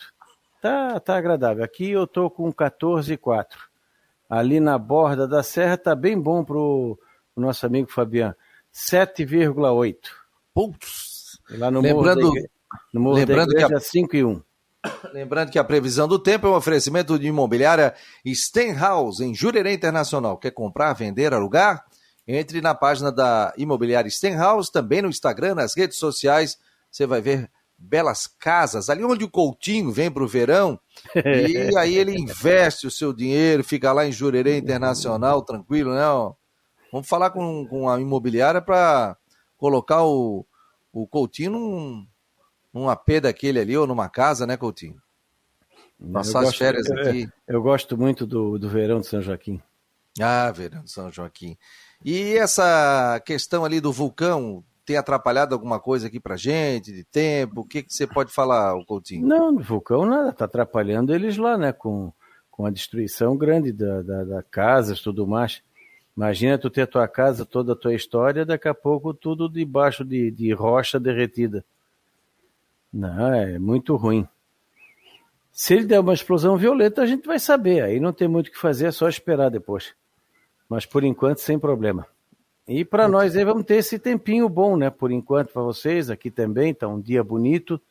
[0.61, 1.63] Tá, tá agradável.
[1.63, 3.45] Aqui eu tô com 14,4.
[4.29, 6.97] Ali na borda da serra tá bem bom pro,
[7.33, 8.35] pro nosso amigo Fabiano.
[8.73, 9.95] 7,8.
[10.53, 11.39] Putz.
[11.51, 12.33] Lá no Lembrando,
[12.93, 13.80] no Morro Lembrando da Igreja, que a...
[13.80, 14.41] 5 e 1.
[15.13, 17.93] Lembrando que a previsão do tempo é um oferecimento de imobiliária
[18.25, 20.38] Stenhouse, em Jurerê Internacional.
[20.38, 21.86] Quer comprar, vender, alugar?
[22.27, 26.58] Entre na página da imobiliária Stenhouse, também no Instagram, nas redes sociais.
[26.91, 30.80] Você vai ver belas casas, ali onde o Coutinho vem para o verão,
[31.15, 36.01] e aí ele investe o seu dinheiro, fica lá em Jurerê Internacional, tranquilo, né?
[36.91, 39.15] Vamos falar com, com a imobiliária para
[39.58, 40.45] colocar o,
[40.91, 42.08] o Coutinho num,
[42.77, 45.01] num AP daquele ali ou numa casa, né, Coutinho?
[46.13, 47.27] Passar as férias aqui.
[47.47, 49.59] Eu gosto muito do, do verão de São Joaquim.
[50.21, 51.57] Ah, verão de São Joaquim.
[52.05, 57.61] E essa questão ali do vulcão tem atrapalhado alguma coisa aqui pra gente, de tempo?
[57.61, 59.25] O que, que você pode falar, Coutinho?
[59.25, 62.13] Não, o vulcão nada, tá atrapalhando eles lá, né, com,
[62.49, 65.61] com a destruição grande da, da, da casas, tudo mais.
[66.15, 70.05] Imagina tu ter a tua casa, toda a tua história, daqui a pouco tudo debaixo
[70.05, 71.65] de, de rocha derretida.
[72.91, 74.28] Não, é muito ruim.
[75.52, 77.82] Se ele der uma explosão violenta, a gente vai saber.
[77.84, 79.95] Aí não tem muito o que fazer, é só esperar depois.
[80.69, 82.06] Mas por enquanto, sem problema.
[82.67, 84.89] E para nós aí vamos ter esse tempinho bom, né?
[84.89, 87.82] Por enquanto, para vocês, aqui também, tá um dia bonito,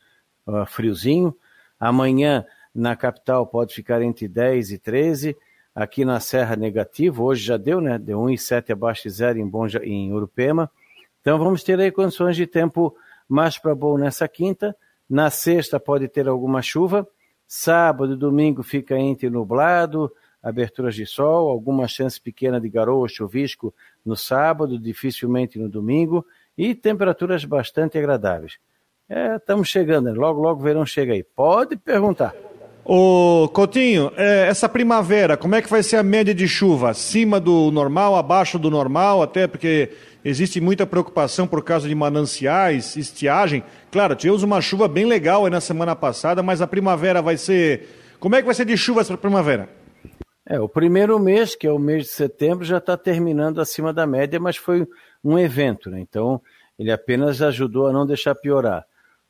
[0.45, 1.35] uh, friozinho.
[1.79, 5.35] Amanhã na capital pode ficar entre 10 e 13.
[5.75, 7.99] Aqui na Serra negativo, hoje já deu, né?
[7.99, 10.71] Deu 1,7 abaixo de zero em, Bonja, em Urupema.
[11.19, 12.95] Então vamos ter aí condições de tempo
[13.27, 14.75] mais para bom nessa quinta
[15.09, 17.07] na sexta pode ter alguma chuva.
[17.47, 20.11] Sábado e domingo fica entre nublado,
[20.43, 23.73] aberturas de sol, alguma chance pequena de garoa, chuvisco
[24.05, 26.25] no sábado, dificilmente no domingo,
[26.57, 28.57] e temperaturas bastante agradáveis.
[29.09, 30.13] É, estamos chegando, né?
[30.13, 31.23] logo, logo o verão chega aí.
[31.23, 32.35] Pode perguntar.
[32.83, 36.89] Ô Coutinho, é, essa primavera, como é que vai ser a média de chuva?
[36.89, 39.21] Acima do normal, abaixo do normal?
[39.21, 39.91] Até porque
[40.23, 43.63] existe muita preocupação por causa de mananciais, estiagem.
[43.91, 47.87] Claro, tivemos uma chuva bem legal aí na semana passada, mas a primavera vai ser.
[48.19, 49.69] Como é que vai ser de chuvas para a primavera?
[50.49, 54.07] É, o primeiro mês, que é o mês de setembro, já está terminando acima da
[54.07, 54.87] média, mas foi
[55.23, 55.99] um evento, né?
[55.99, 56.41] Então,
[56.79, 58.85] ele apenas ajudou a não deixar piorar.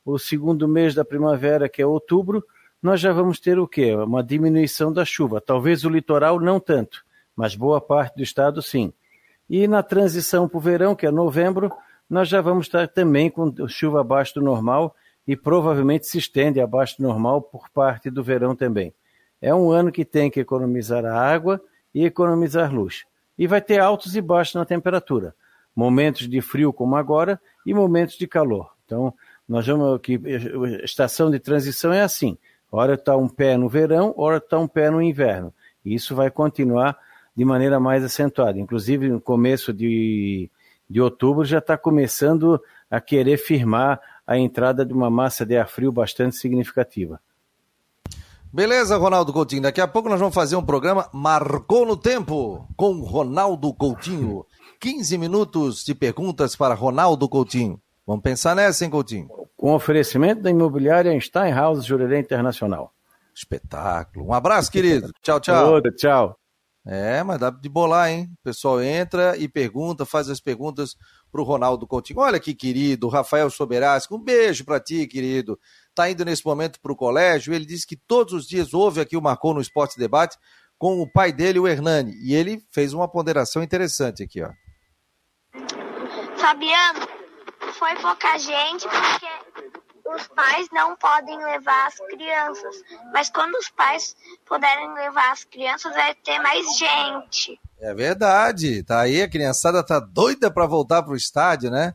[0.05, 2.43] O segundo mês da primavera, que é outubro,
[2.81, 3.95] nós já vamos ter o quê?
[3.95, 5.41] Uma diminuição da chuva.
[5.41, 7.03] Talvez o litoral não tanto,
[7.35, 8.93] mas boa parte do estado sim.
[9.49, 11.71] E na transição para o verão, que é novembro,
[12.09, 14.95] nós já vamos estar também com chuva abaixo do normal
[15.27, 18.93] e provavelmente se estende abaixo do normal por parte do verão também.
[19.41, 21.61] É um ano que tem que economizar a água
[21.93, 23.05] e economizar luz.
[23.37, 25.35] E vai ter altos e baixos na temperatura.
[25.75, 28.71] Momentos de frio como agora e momentos de calor.
[28.85, 29.13] Então,
[29.47, 30.19] nós vamos que
[30.83, 32.37] estação de transição é assim.
[32.71, 35.53] Hora está um pé no verão, hora está um pé no inverno.
[35.85, 36.97] E isso vai continuar
[37.37, 38.59] de maneira mais acentuada.
[38.59, 40.49] Inclusive, no começo de,
[40.89, 45.69] de outubro já está começando a querer firmar a entrada de uma massa de ar
[45.69, 47.21] frio bastante significativa.
[48.51, 49.61] Beleza, Ronaldo Coutinho.
[49.61, 54.43] Daqui a pouco nós vamos fazer um programa Marcou no Tempo com Ronaldo Coutinho.
[54.79, 57.79] 15 minutos de perguntas para Ronaldo Coutinho.
[58.05, 59.27] Vamos pensar nessa, hein, Coutinho?
[59.55, 62.93] Com oferecimento da imobiliária Steinhaus Jurerê Internacional.
[63.35, 64.27] Espetáculo.
[64.27, 65.11] Um abraço, querido.
[65.21, 65.81] Tchau, tchau.
[65.91, 66.36] Tchau.
[66.89, 68.29] É, mas dá de bolar, hein?
[68.39, 70.95] O pessoal entra e pergunta, faz as perguntas
[71.29, 72.21] pro Ronaldo Coutinho.
[72.21, 75.59] Olha que querido, Rafael Soberasco, um beijo para ti, querido.
[75.93, 77.53] Tá indo nesse momento pro colégio.
[77.53, 80.37] Ele disse que todos os dias ouve aqui o Marcou no Esporte Debate
[80.77, 82.13] com o pai dele, o Hernani.
[82.21, 84.51] E ele fez uma ponderação interessante aqui, ó.
[86.37, 87.05] Fabiano,
[87.73, 92.75] foi pouca gente porque os pais não podem levar as crianças,
[93.13, 94.15] mas quando os pais
[94.45, 97.59] puderem levar as crianças, vai ter mais gente.
[97.79, 101.93] É verdade, tá aí, a criançada tá doida para voltar pro estádio, né?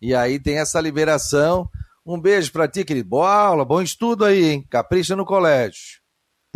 [0.00, 1.68] E aí tem essa liberação.
[2.04, 3.08] Um beijo para ti, querido.
[3.08, 4.66] Boa aula, bom estudo aí, hein?
[4.68, 6.00] Capricha no colégio.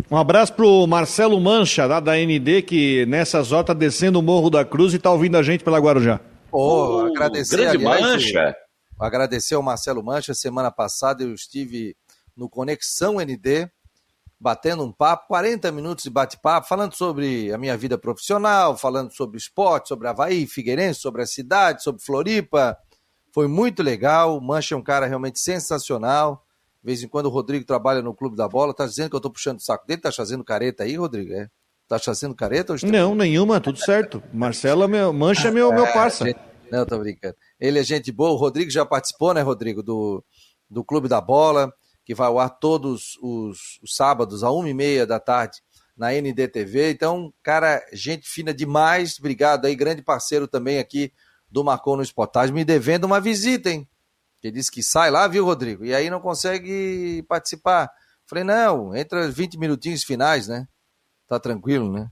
[0.09, 4.49] Um abraço pro Marcelo Mancha, lá da ND, que nessas horas tá descendo o Morro
[4.49, 6.19] da Cruz e tá ouvindo a gente pela Guarujá.
[6.51, 8.55] Oh, uh, agradecer, grande aliás, Mancha.
[8.99, 10.33] Agradecer ao Marcelo Mancha.
[10.33, 11.95] Semana passada eu estive
[12.35, 13.69] no Conexão ND,
[14.39, 19.37] batendo um papo, 40 minutos de bate-papo, falando sobre a minha vida profissional, falando sobre
[19.37, 22.77] esporte, sobre Havaí, Figueirense, sobre a cidade, sobre Floripa.
[23.33, 24.37] Foi muito legal.
[24.37, 26.45] O Mancha é um cara realmente sensacional.
[26.81, 29.21] De vez em quando o Rodrigo trabalha no Clube da Bola, tá dizendo que eu
[29.21, 31.33] tô puxando o saco dele, tá fazendo careta aí, Rodrigo?
[31.33, 31.49] É?
[31.87, 32.73] Tá fazendo careta?
[32.73, 34.23] Hoje Não, nenhuma, tudo certo.
[34.33, 36.25] Marcelo, meu, Mancha é meu, meu parça.
[36.25, 36.39] Gente...
[36.71, 37.35] Não, tô brincando.
[37.59, 38.31] Ele é gente boa.
[38.31, 40.23] O Rodrigo já participou, né, Rodrigo, do,
[40.69, 44.73] do Clube da Bola, que vai ao ar todos os, os sábados, a uma e
[44.73, 45.61] meia da tarde,
[45.97, 46.91] na NDTV.
[46.91, 49.17] Então, cara, gente fina demais.
[49.19, 51.11] Obrigado aí, grande parceiro também aqui
[51.49, 53.87] do Marcou no Esportagem, me devendo uma visita, hein?
[54.43, 55.85] Ele disse que sai lá, viu, Rodrigo?
[55.85, 57.89] E aí não consegue participar.
[58.27, 60.67] Falei, não, entra 20 minutinhos finais, né?
[61.27, 62.09] Tá tranquilo, né?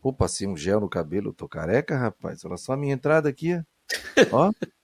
[0.00, 2.44] Pô, passei um gel no cabelo, tô careca, rapaz.
[2.44, 3.60] Olha só a minha entrada aqui,
[4.30, 4.50] ó.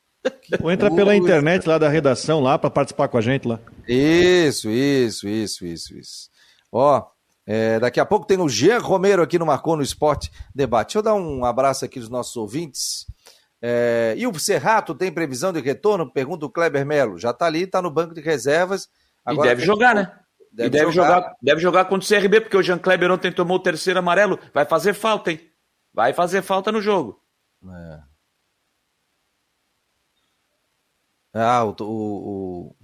[0.63, 3.59] Ou entra pela internet lá da redação, lá, para participar com a gente lá.
[3.87, 6.31] Isso, isso, isso, isso, isso.
[6.73, 7.05] Ó,
[7.47, 10.89] é, daqui a pouco tem o Jean Romero aqui no Marcou no Esporte Debate.
[10.89, 13.07] Deixa eu dar um abraço aqui dos nossos ouvintes.
[13.61, 16.13] É, e o Serrato tem previsão de retorno?
[16.13, 17.19] Pergunta o Kleber Melo.
[17.19, 18.89] Já está ali, está no banco de reservas.
[19.25, 20.13] Agora e deve jogar, né?
[20.53, 21.15] Deve, e deve jogar.
[21.15, 21.37] jogar.
[21.43, 24.39] deve jogar contra o CRB, porque o Jean Kleber ontem tomou o terceiro amarelo.
[24.53, 25.41] Vai fazer falta, hein?
[25.93, 27.21] Vai fazer falta no jogo.
[27.65, 27.99] É.
[31.43, 32.77] Ah, o, o, o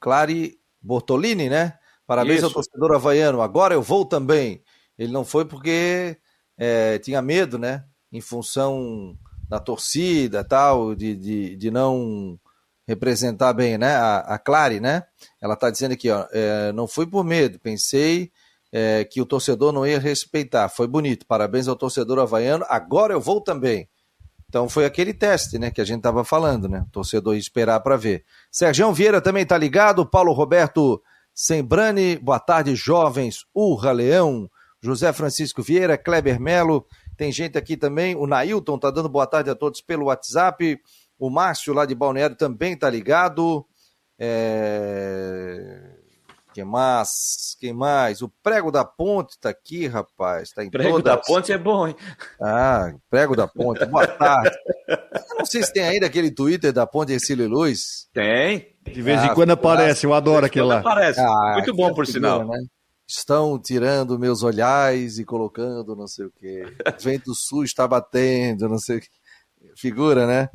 [0.00, 1.78] Clari Bortolini, né?
[2.06, 2.46] Parabéns Isso.
[2.46, 3.42] ao torcedor havaiano.
[3.42, 4.62] Agora eu vou também.
[4.98, 6.16] Ele não foi porque
[6.56, 7.84] é, tinha medo, né?
[8.10, 9.16] Em função
[9.48, 12.38] da torcida tal, de, de, de não
[12.86, 13.94] representar bem, né?
[13.94, 15.04] A, a Clary, né?
[15.40, 18.32] Ela está dizendo aqui, ó, é, não foi por medo, pensei
[18.72, 20.68] é, que o torcedor não ia respeitar.
[20.68, 22.64] Foi bonito, parabéns ao torcedor havaiano.
[22.68, 23.88] Agora eu vou também.
[24.48, 26.86] Então foi aquele teste, né, que a gente estava falando, né?
[26.90, 28.24] Torcedor ia esperar para ver.
[28.50, 30.06] Sérgio Vieira também está ligado.
[30.06, 31.02] Paulo Roberto
[31.34, 33.44] Sembrani, boa tarde, jovens.
[33.54, 34.50] Urra Leão,
[34.82, 36.86] José Francisco Vieira, Kleber Melo,
[37.18, 40.80] tem gente aqui também, o Nailton está dando boa tarde a todos pelo WhatsApp.
[41.18, 43.66] O Márcio lá de Balneário também está ligado.
[44.16, 45.97] É...
[46.58, 47.56] Quem mais?
[47.60, 48.20] Quem mais?
[48.20, 50.50] O Prego da Ponte está aqui, rapaz.
[50.50, 51.04] Tá em prego todas...
[51.04, 51.94] da Ponte é bom, hein?
[52.42, 53.86] Ah, Prego da Ponte.
[53.86, 54.50] Boa tarde.
[54.88, 58.08] Eu não sei se tem ainda aquele Twitter da Ponte Ercílio Luz.
[58.12, 58.74] Tem.
[58.82, 60.80] De vez ah, em quando aparece, eu adoro aquele lá.
[60.80, 61.20] Aparece.
[61.20, 62.44] Ah, Muito bom, por sinal.
[62.44, 62.58] Né?
[63.06, 66.64] estão tirando meus olhares e colocando não sei o que.
[67.00, 69.08] Vento sul está batendo, não sei o que.
[69.76, 70.48] Figura, né?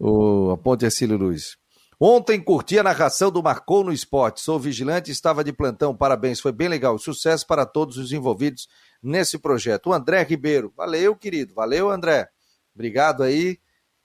[0.00, 1.58] O, a Ponte Ercílio Luz.
[1.98, 4.40] Ontem curti a narração do Marcou no Esporte.
[4.40, 5.96] Sou vigilante, estava de plantão.
[5.96, 6.98] Parabéns, foi bem legal.
[6.98, 8.68] Sucesso para todos os envolvidos
[9.02, 9.88] nesse projeto.
[9.88, 10.72] O André Ribeiro.
[10.76, 11.54] Valeu, querido.
[11.54, 12.28] Valeu, André.
[12.74, 13.58] Obrigado aí.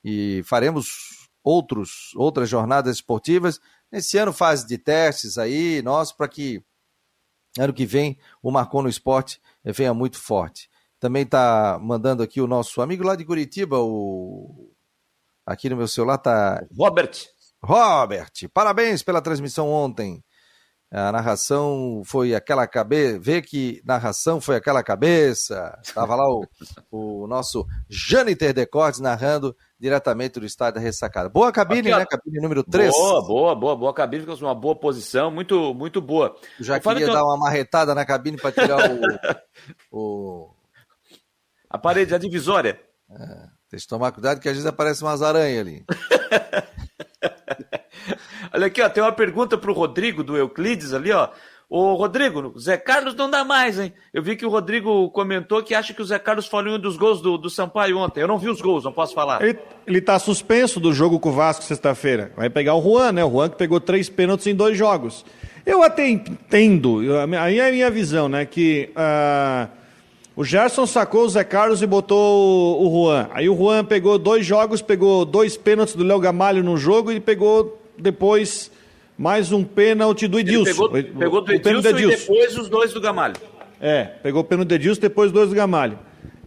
[0.04, 3.60] E faremos outros, outras jornadas esportivas.
[3.92, 6.64] Nesse ano, fase de testes aí, nós, para que
[7.60, 10.70] Ano que vem, o Marcou no Esporte venha muito forte.
[11.00, 14.72] Também está mandando aqui o nosso amigo lá de Curitiba, o.
[15.46, 16.66] Aqui no meu celular está.
[16.78, 17.12] Robert.
[17.64, 20.24] Robert, parabéns pela transmissão ontem.
[20.94, 23.18] A narração foi aquela cabeça.
[23.18, 25.80] Vê que narração foi aquela cabeça.
[25.82, 26.46] Estava lá o,
[26.92, 31.30] o nosso Jâniter Decortes narrando diretamente do estádio da ressacada.
[31.30, 32.06] Boa cabine, Aqui, né?
[32.06, 32.92] Cabine número 3.
[32.92, 36.36] Boa, boa, boa, boa cabine, ficou uma boa posição, muito, muito boa.
[36.60, 39.00] Eu já eu queria dar uma marretada na cabine para tirar o,
[39.98, 40.56] o,
[41.70, 42.78] A parede, a divisória.
[43.10, 45.86] É, tem que tomar cuidado que às vezes aparece umas aranhas ali.
[48.54, 51.30] Olha aqui, ó, tem uma pergunta para o Rodrigo do Euclides ali, ó.
[51.74, 53.94] Ô, Rodrigo, Zé Carlos não dá mais, hein?
[54.14, 56.98] Eu vi que o Rodrigo comentou que acha que o Zé Carlos falhou um dos
[56.98, 58.20] gols do, do Sampaio ontem.
[58.20, 59.42] Eu não vi os gols, não posso falar.
[59.42, 62.34] Ele, ele tá suspenso do jogo com o Vasco sexta-feira.
[62.36, 63.24] Vai pegar o Juan, né?
[63.24, 65.24] O Juan que pegou três pênaltis em dois jogos.
[65.66, 67.00] Eu até entendo,
[67.40, 68.44] aí é a minha visão, né?
[68.46, 69.70] Que uh,
[70.36, 73.30] o Gerson sacou o Zé Carlos e botou o Juan.
[73.32, 77.20] Aí o Juan pegou dois jogos, pegou dois pênaltis do Léo Gamalho no jogo e
[77.22, 78.72] pegou depois
[79.18, 80.90] mais um pênalti do Edilson.
[80.96, 83.36] Ele pegou, pegou do Edilson, Edilson, e depois os dois do Gamalho.
[83.80, 86.00] É, pegou o pênalti do Edilson, depois os dois do Gamalho.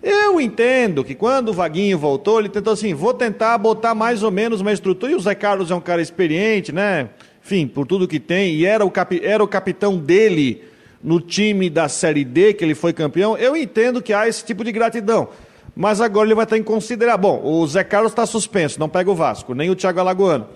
[0.03, 4.31] Eu entendo que quando o Vaguinho voltou, ele tentou assim, vou tentar botar mais ou
[4.31, 7.09] menos uma estrutura, e o Zé Carlos é um cara experiente, né?
[7.43, 10.65] Enfim, por tudo que tem, e era o, era o capitão dele
[11.03, 14.65] no time da Série D, que ele foi campeão, eu entendo que há esse tipo
[14.65, 15.29] de gratidão.
[15.77, 17.17] Mas agora ele vai ter que considerar.
[17.17, 20.47] Bom, o Zé Carlos está suspenso, não pega o Vasco, nem o Thiago Alagoano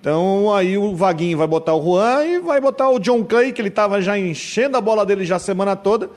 [0.00, 3.60] Então aí o Vaguinho vai botar o Juan e vai botar o John Clay, que
[3.60, 6.08] ele estava já enchendo a bola dele já a semana toda,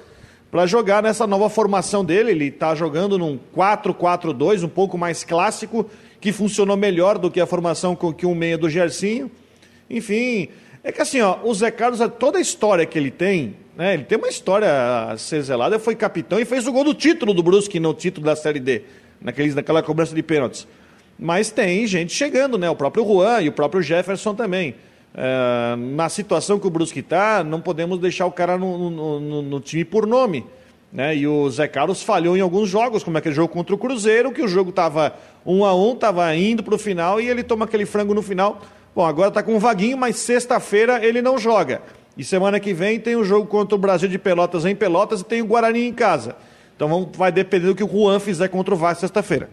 [0.50, 2.32] para jogar nessa nova formação dele.
[2.32, 5.86] Ele está jogando num 4-4-2, um pouco mais clássico,
[6.22, 9.30] que funcionou melhor do que a formação que um meia do Gersinho.
[9.89, 10.48] Enfim,
[10.82, 13.96] é que assim, ó, o Zé Carlos, toda a história que ele tem, né?
[13.96, 17.34] Ele tem uma história a ser zelada, foi capitão e fez o gol do título
[17.34, 18.84] do Brusque no título da Série D,
[19.19, 20.65] naqueles, naquela cobrança de pênaltis.
[21.23, 22.69] Mas tem gente chegando, né?
[22.69, 24.75] O próprio Juan e o próprio Jefferson também.
[25.15, 29.41] É, na situação que o Brusque está, não podemos deixar o cara no, no, no,
[29.41, 30.45] no, time por nome.
[30.91, 31.15] Né?
[31.15, 34.41] E o Zé Carlos falhou em alguns jogos, como aquele jogo contra o Cruzeiro, que
[34.41, 37.86] o jogo estava um a um, estava indo para o final e ele toma aquele
[37.86, 38.62] frango no final.
[38.93, 41.81] Bom, agora está com um vaguinho, mas sexta-feira ele não joga.
[42.17, 45.23] E semana que vem tem o jogo contra o Brasil de Pelotas em Pelotas e
[45.23, 46.36] tem o Guarani em casa.
[46.75, 49.49] Então vai depender do que o Juan fizer contra o Vasco sexta-feira.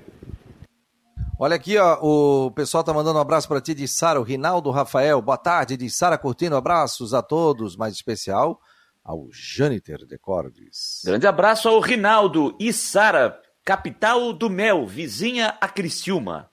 [1.42, 4.70] Olha aqui, ó, o pessoal tá mandando um abraço para ti de Sara, o Rinaldo
[4.70, 5.22] Rafael.
[5.22, 6.54] Boa tarde, de Sara Curtino.
[6.54, 8.60] Abraços a todos, mais especial
[9.02, 11.00] ao Jâniter Decordes.
[11.02, 16.50] Grande abraço ao Rinaldo e Sara, capital do mel, vizinha a Criciúma.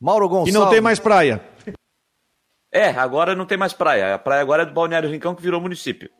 [0.00, 0.52] Mauro Gonçalves.
[0.52, 1.40] E não tem mais praia.
[2.72, 4.16] É, agora não tem mais praia.
[4.16, 6.10] A praia agora é do Balneário Rincão, que virou município.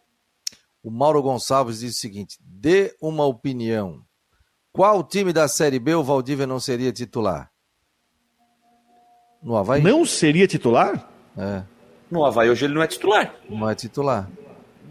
[0.80, 4.06] O Mauro Gonçalves diz o seguinte: dê uma opinião.
[4.74, 7.48] Qual time da Série B o Valdívia não seria titular?
[9.40, 9.80] No Havaí?
[9.80, 11.08] Não seria titular?
[11.38, 11.62] É.
[12.10, 13.32] No Havaí hoje ele não é titular.
[13.48, 14.28] Não é titular.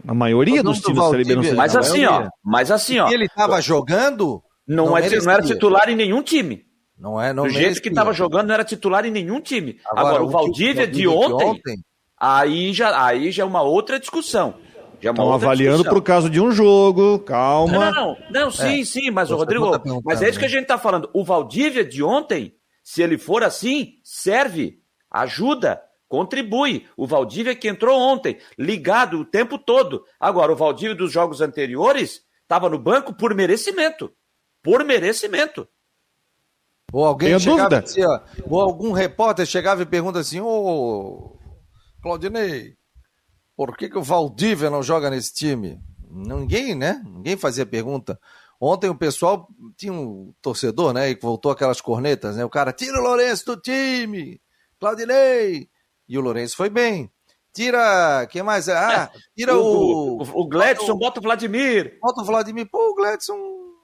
[0.08, 2.28] A maioria dos times da Série B não seria Mas assim, ó.
[2.42, 3.10] Mas assim, ó.
[3.10, 4.42] E ele estava jogando?
[4.66, 6.64] Não, não, é, não era titular em nenhum time.
[6.98, 9.78] Não é, não Do jeito que estava jogando, não era titular em nenhum time.
[9.90, 11.76] Agora, Agora o, Valdívia de ontem, ontem,
[12.18, 14.54] aí, já, aí já é uma outra discussão.
[15.04, 17.90] Já Estão avaliando por causa de um jogo, calma.
[17.90, 18.84] Não, não, não, sim, é.
[18.86, 19.70] sim, mas o Rodrigo,
[20.02, 21.10] mas é isso que a gente está falando.
[21.12, 26.86] O Valdívia de ontem, se ele for assim, serve, ajuda, contribui.
[26.96, 30.06] O Valdívia que entrou ontem, ligado o tempo todo.
[30.18, 34.10] Agora, o Valdívia dos jogos anteriores estava no banco por merecimento.
[34.62, 35.68] Por merecimento.
[36.90, 41.36] Ou alguém chegava assim, ó, ou algum repórter chegava e pergunta assim, ô
[42.00, 42.74] Claudinei,
[43.56, 45.80] por que, que o Valdívia não joga nesse time?
[46.10, 47.02] Ninguém, né?
[47.04, 48.18] Ninguém fazia pergunta.
[48.60, 51.10] Ontem o pessoal tinha um torcedor, né?
[51.10, 52.44] E voltou aquelas cornetas, né?
[52.44, 54.40] O cara, tira o Lourenço do time!
[54.78, 55.68] Claudinei!
[56.08, 57.10] E o Lourenço foi bem.
[57.52, 58.26] Tira.
[58.30, 58.68] Quem mais?
[58.68, 60.18] Ah, tira o.
[60.18, 61.98] O, o, o bota o Vladimir.
[62.00, 62.68] Bota o Vladimir.
[62.70, 63.36] Pô, o Gledson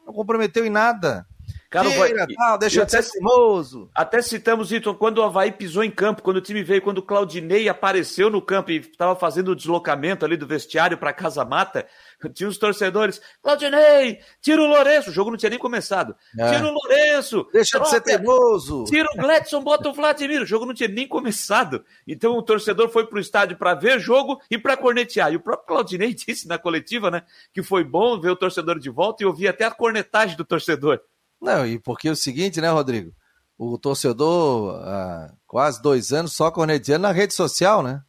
[0.04, 1.24] não comprometeu em nada.
[1.70, 2.26] Cara, Tira, vai...
[2.26, 3.88] tal, deixa de ser famoso.
[3.94, 7.02] Até citamos isso quando o Havaí pisou em campo, quando o time veio, quando o
[7.02, 11.86] Claudinei apareceu no campo e estava fazendo o deslocamento ali do vestiário para Casa Mata,
[12.34, 16.16] tinha os torcedores, Claudinei, tira o Lourenço, o jogo não tinha nem começado.
[16.36, 16.50] É.
[16.50, 17.46] Tira o Lourenço.
[17.52, 18.82] Deixa troca, de ser teimoso.
[18.86, 21.84] Tira o Gledson, bota o Vladimir, o jogo não tinha nem começado.
[22.04, 25.32] Então o torcedor foi para o estádio para ver jogo e para cornetear.
[25.32, 27.22] E o próprio Claudinei disse na coletiva, né,
[27.54, 31.00] que foi bom ver o torcedor de volta e ouvir até a cornetagem do torcedor.
[31.40, 33.12] Não, e porque é o seguinte, né, Rodrigo?
[33.56, 38.02] O torcedor há quase dois anos só corneteando na rede social, né?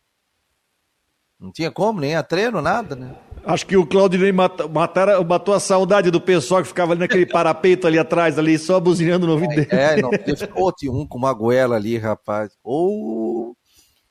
[1.40, 3.16] Não tinha como, nem a treino, nada, né?
[3.44, 7.88] Acho que o Claudinei matou, matou a saudade do pessoal que ficava ali naquele parapeito
[7.88, 9.68] ali atrás, ali, só buzinando no ouvido dele.
[9.72, 12.52] É, não, ficou um com uma goela ali, rapaz.
[12.64, 13.58] Ou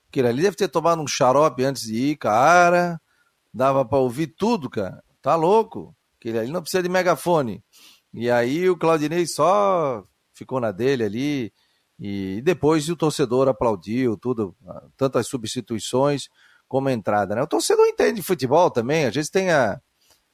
[0.08, 3.00] aquele ali deve ter tomado um xarope antes de ir, cara.
[3.54, 5.00] Dava para ouvir tudo, cara.
[5.22, 5.94] Tá louco?
[6.18, 7.62] Aquele ali não precisa de megafone.
[8.12, 11.52] E aí o Claudinei só ficou na dele ali.
[11.98, 14.56] E depois o torcedor aplaudiu tudo,
[14.96, 16.28] tantas substituições
[16.66, 17.34] como a entrada.
[17.34, 17.42] Né?
[17.42, 19.78] O torcedor entende futebol também, às vezes tem a,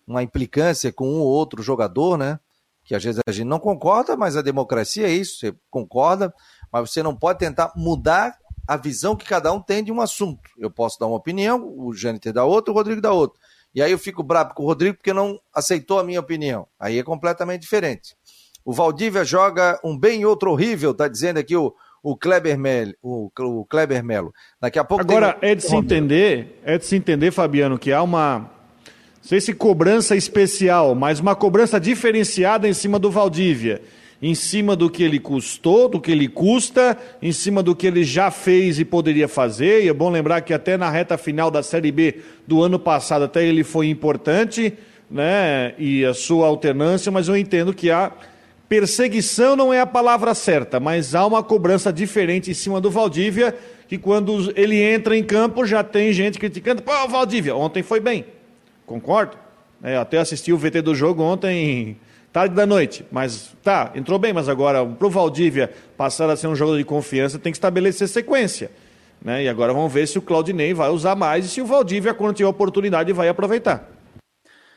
[0.07, 2.39] uma implicância com um ou outro jogador, né?
[2.85, 6.33] Que às vezes a gente não concorda, mas a democracia é isso, você concorda,
[6.71, 10.49] mas você não pode tentar mudar a visão que cada um tem de um assunto.
[10.57, 13.41] Eu posso dar uma opinião, o Jâniter dá outra, o Rodrigo dá outra.
[13.77, 16.67] E aí eu fico bravo com o Rodrigo porque não aceitou a minha opinião.
[16.81, 18.17] Aí é completamente diferente.
[18.65, 22.95] O Valdívia joga um bem e outro horrível, tá dizendo aqui o, o Kleber Melo.
[23.03, 24.33] O, o Kleber Melo.
[24.59, 25.03] Daqui a pouco.
[25.03, 25.51] Agora, tem...
[25.51, 28.39] é de se entender, é de se entender, Fabiano, que há uma.
[28.39, 33.83] Não sei se cobrança especial, mas uma cobrança diferenciada em cima do Valdívia
[34.21, 38.03] em cima do que ele custou, do que ele custa, em cima do que ele
[38.03, 39.85] já fez e poderia fazer.
[39.85, 43.25] E é bom lembrar que até na reta final da Série B do ano passado,
[43.25, 44.73] até ele foi importante,
[45.11, 45.75] né?
[45.79, 48.13] E a sua alternância, mas eu entendo que a
[48.69, 53.55] perseguição não é a palavra certa, mas há uma cobrança diferente em cima do Valdívia,
[53.87, 56.83] que quando ele entra em campo já tem gente criticando.
[56.83, 58.25] Pô, Valdívia, ontem foi bem.
[58.85, 59.37] Concordo.
[59.83, 61.97] É, até assisti o VT do jogo ontem
[62.37, 63.03] tarde da noite.
[63.11, 66.85] Mas tá, entrou bem, mas agora para o Valdívia passar a ser um jogo de
[66.85, 68.71] confiança tem que estabelecer sequência.
[69.25, 69.45] Né?
[69.45, 72.37] E agora vamos ver se o Claudinei vai usar mais e se o Valdívia, quando
[72.37, 73.89] tiver oportunidade, vai aproveitar.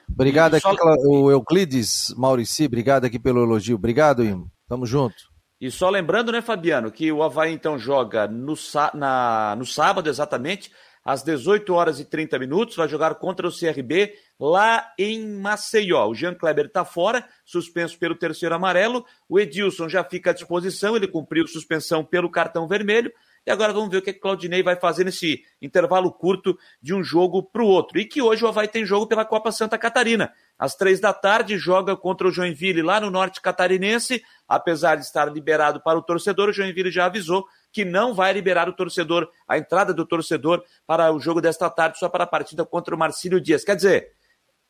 [0.10, 0.74] Obrigado aqui, só...
[1.06, 3.76] o Euclides Maurici, obrigado aqui pelo elogio.
[3.76, 4.50] Obrigado, Imo.
[4.66, 5.18] Tamo junto.
[5.60, 8.54] E só lembrando, né, Fabiano, que o Havaí então joga no,
[8.94, 10.72] na, no sábado exatamente,
[11.10, 16.08] às 18 horas e 30 minutos, vai jogar contra o CRB lá em Maceió.
[16.08, 19.04] O Jean Kleber está fora, suspenso pelo terceiro amarelo.
[19.28, 23.12] O Edilson já fica à disposição, ele cumpriu suspensão pelo cartão vermelho.
[23.44, 27.42] E agora vamos ver o que Claudinei vai fazer nesse intervalo curto de um jogo
[27.42, 27.98] para o outro.
[27.98, 30.32] E que hoje o Havaí tem jogo pela Copa Santa Catarina.
[30.60, 34.22] Às três da tarde, joga contra o Joinville lá no norte catarinense.
[34.46, 38.68] Apesar de estar liberado para o torcedor, o Joinville já avisou que não vai liberar
[38.68, 42.66] o torcedor, a entrada do torcedor para o jogo desta tarde, só para a partida
[42.66, 43.64] contra o Marcílio Dias.
[43.64, 44.12] Quer dizer,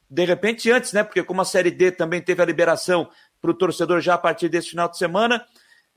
[0.09, 1.03] de repente antes, né?
[1.03, 3.09] Porque como a Série D também teve a liberação
[3.41, 5.43] para o torcedor já a partir desse final de semana,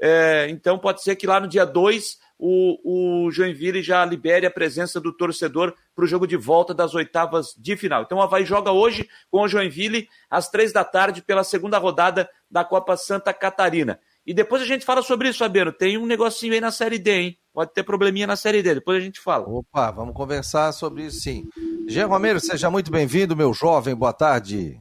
[0.00, 4.50] é, então pode ser que lá no dia 2 o, o Joinville já libere a
[4.50, 8.02] presença do torcedor para o jogo de volta das oitavas de final.
[8.02, 12.28] Então o Havaí joga hoje com o Joinville às três da tarde pela segunda rodada
[12.50, 14.00] da Copa Santa Catarina.
[14.26, 15.72] E depois a gente fala sobre isso, Fabiano.
[15.72, 17.38] Tem um negocinho aí na Série D, hein?
[17.54, 19.48] Pode ter probleminha na Série D, depois a gente fala.
[19.48, 21.48] Opa, vamos conversar sobre isso sim.
[21.86, 24.80] Jean Romero, seja muito bem-vindo, meu jovem, boa tarde.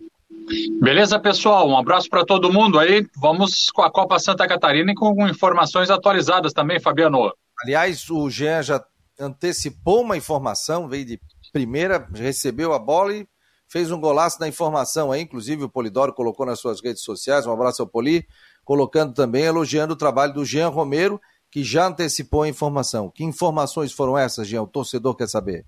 [0.81, 1.69] Beleza, pessoal?
[1.69, 3.05] Um abraço para todo mundo aí.
[3.17, 7.31] Vamos com a Copa Santa Catarina e com informações atualizadas também, Fabiano.
[7.63, 8.83] Aliás, o Jean já
[9.19, 11.19] antecipou uma informação, veio de
[11.51, 13.27] primeira, recebeu a bola e
[13.67, 17.53] fez um golaço na informação aí, inclusive o Polidoro colocou nas suas redes sociais, um
[17.53, 18.25] abraço ao Poli,
[18.65, 23.09] colocando também, elogiando o trabalho do Jean Romero, que já antecipou a informação.
[23.09, 24.63] Que informações foram essas, Jean?
[24.63, 25.65] O torcedor quer saber.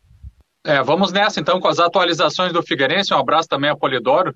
[0.66, 4.34] É, vamos nessa então com as atualizações do Figueirense, um abraço também ao Polidoro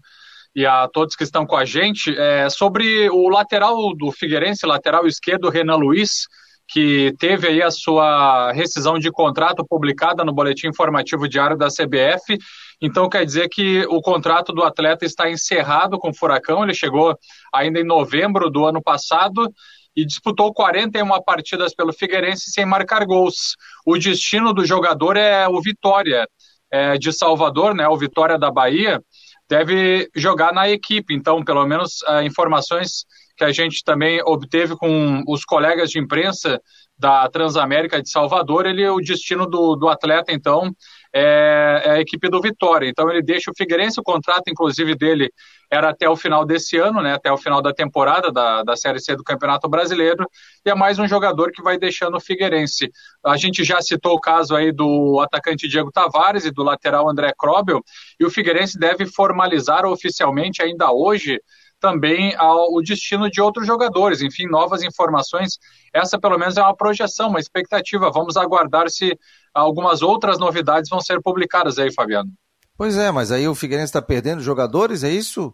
[0.53, 2.13] e a todos que estão com a gente.
[2.17, 6.27] É, sobre o lateral do Figueirense, lateral esquerdo, Renan Luiz,
[6.67, 12.37] que teve aí a sua rescisão de contrato publicada no boletim informativo diário da CBF.
[12.81, 16.63] Então quer dizer que o contrato do atleta está encerrado com o Furacão.
[16.63, 17.17] Ele chegou
[17.53, 19.49] ainda em novembro do ano passado
[19.95, 23.55] e disputou 41 partidas pelo Figueirense sem marcar gols.
[23.85, 26.27] O destino do jogador é o Vitória
[26.69, 27.87] é, de Salvador, né?
[27.87, 29.01] O Vitória da Bahia
[29.49, 31.15] deve jogar na equipe.
[31.15, 33.05] Então, pelo menos uh, informações
[33.37, 36.59] que a gente também obteve com os colegas de imprensa
[36.97, 40.71] da Transamérica de Salvador, ele o destino do, do atleta, então,
[41.13, 42.89] é, é, a equipe do Vitória.
[42.89, 45.31] Então ele deixa o Figueirense, o contrato, inclusive, dele
[45.69, 48.99] era até o final desse ano, né, até o final da temporada da, da Série
[48.99, 50.25] C do Campeonato Brasileiro,
[50.65, 52.89] e é mais um jogador que vai deixando o Figueirense.
[53.23, 57.31] A gente já citou o caso aí do atacante Diego Tavares e do lateral André
[57.37, 57.81] Krobel,
[58.19, 61.39] e o Figueirense deve formalizar oficialmente ainda hoje
[61.79, 65.57] também ao, o destino de outros jogadores, enfim, novas informações.
[65.93, 68.11] Essa, pelo menos, é uma projeção, uma expectativa.
[68.11, 69.17] Vamos aguardar se
[69.53, 72.31] algumas outras novidades vão ser publicadas aí, Fabiano.
[72.77, 75.53] Pois é, mas aí o Figueirense está perdendo jogadores, é isso?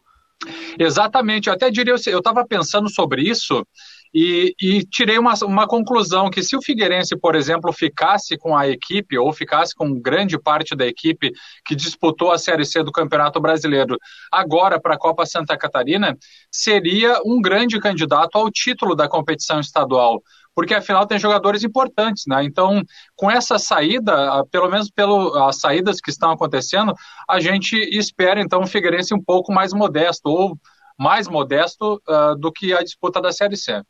[0.77, 3.65] Exatamente, eu até diria, eu estava pensando sobre isso
[4.13, 8.67] e, e, tirei uma, uma conclusão que se o Figueirense, por exemplo, ficasse com a
[8.67, 11.31] equipe ou ficasse com grande parte da equipe
[11.65, 13.97] que disputou a Série C do Campeonato Brasileiro
[14.31, 16.15] agora para a Copa Santa Catarina,
[16.51, 20.21] seria um grande candidato ao título da competição estadual
[20.55, 22.43] porque afinal tem jogadores importantes, né?
[22.43, 22.83] Então,
[23.15, 26.93] com essa saída, pelo menos pelas saídas que estão acontecendo,
[27.27, 30.55] a gente espera então o Figueirense um pouco mais modesto ou
[30.95, 33.81] mais modesto uh, do que a disputa da Série C.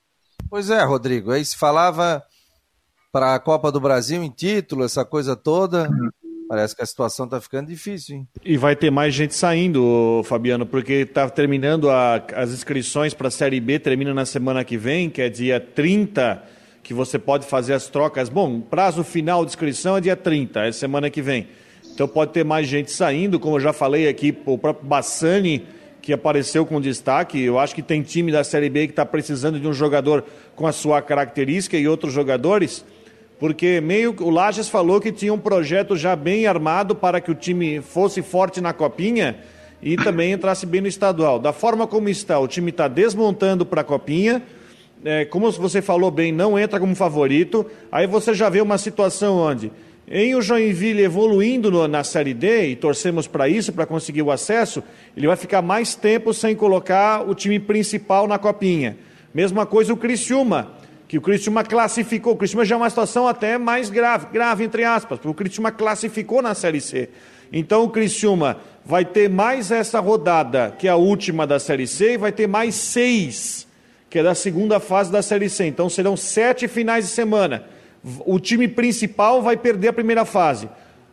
[0.49, 1.31] Pois é, Rodrigo.
[1.31, 2.23] Aí se falava
[3.11, 5.89] para a Copa do Brasil em título, essa coisa toda.
[6.49, 8.27] Parece que a situação está ficando difícil, hein?
[8.43, 13.31] E vai ter mais gente saindo, Fabiano, porque está terminando a, as inscrições para a
[13.31, 16.43] Série B, termina na semana que vem, que é dia 30,
[16.83, 18.29] que você pode fazer as trocas.
[18.29, 21.47] Bom, prazo final de inscrição é dia 30, é semana que vem.
[21.93, 25.65] Então pode ter mais gente saindo, como eu já falei aqui, o próprio Bassani
[26.03, 27.41] que apareceu com destaque.
[27.41, 30.67] Eu acho que tem time da Série B que está precisando de um jogador com
[30.67, 32.83] a sua característica e outros jogadores,
[33.39, 37.33] porque meio o Lages falou que tinha um projeto já bem armado para que o
[37.33, 39.37] time fosse forte na copinha
[39.81, 41.39] e também entrasse bem no estadual.
[41.39, 44.43] Da forma como está, o time está desmontando para a copinha.
[45.05, 47.65] É, como você falou bem, não entra como favorito.
[47.89, 49.71] Aí você já vê uma situação onde
[50.07, 54.31] em o Joinville evoluindo no, na Série D, e torcemos para isso, para conseguir o
[54.31, 54.83] acesso,
[55.15, 58.97] ele vai ficar mais tempo sem colocar o time principal na copinha.
[59.33, 60.73] Mesma coisa o Criciúma,
[61.07, 62.33] que o Criciúma classificou.
[62.33, 65.71] O Criciúma já é uma situação até mais grave, grave entre aspas, porque o Criciúma
[65.71, 67.09] classificou na Série C.
[67.51, 72.13] Então o Criciúma vai ter mais essa rodada, que é a última da Série C,
[72.13, 73.65] e vai ter mais seis,
[74.09, 75.65] que é da segunda fase da Série C.
[75.65, 77.63] Então serão sete finais de semana
[78.25, 80.69] o time principal vai perder a primeira fase.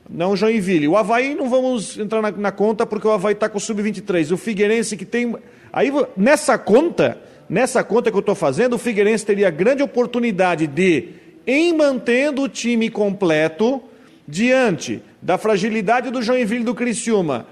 [0.09, 0.89] Não Joinville.
[0.89, 4.33] O Havaí não vamos entrar na, na conta porque o Havaí está com o Sub-23.
[4.33, 5.37] O Figueirense que tem.
[5.73, 7.19] Aí nessa conta,
[7.49, 11.11] nessa conta que eu estou fazendo, o Figueirense teria grande oportunidade de,
[11.47, 13.81] em mantendo o time completo,
[14.27, 17.47] diante da fragilidade do Joinville e do Criciúma,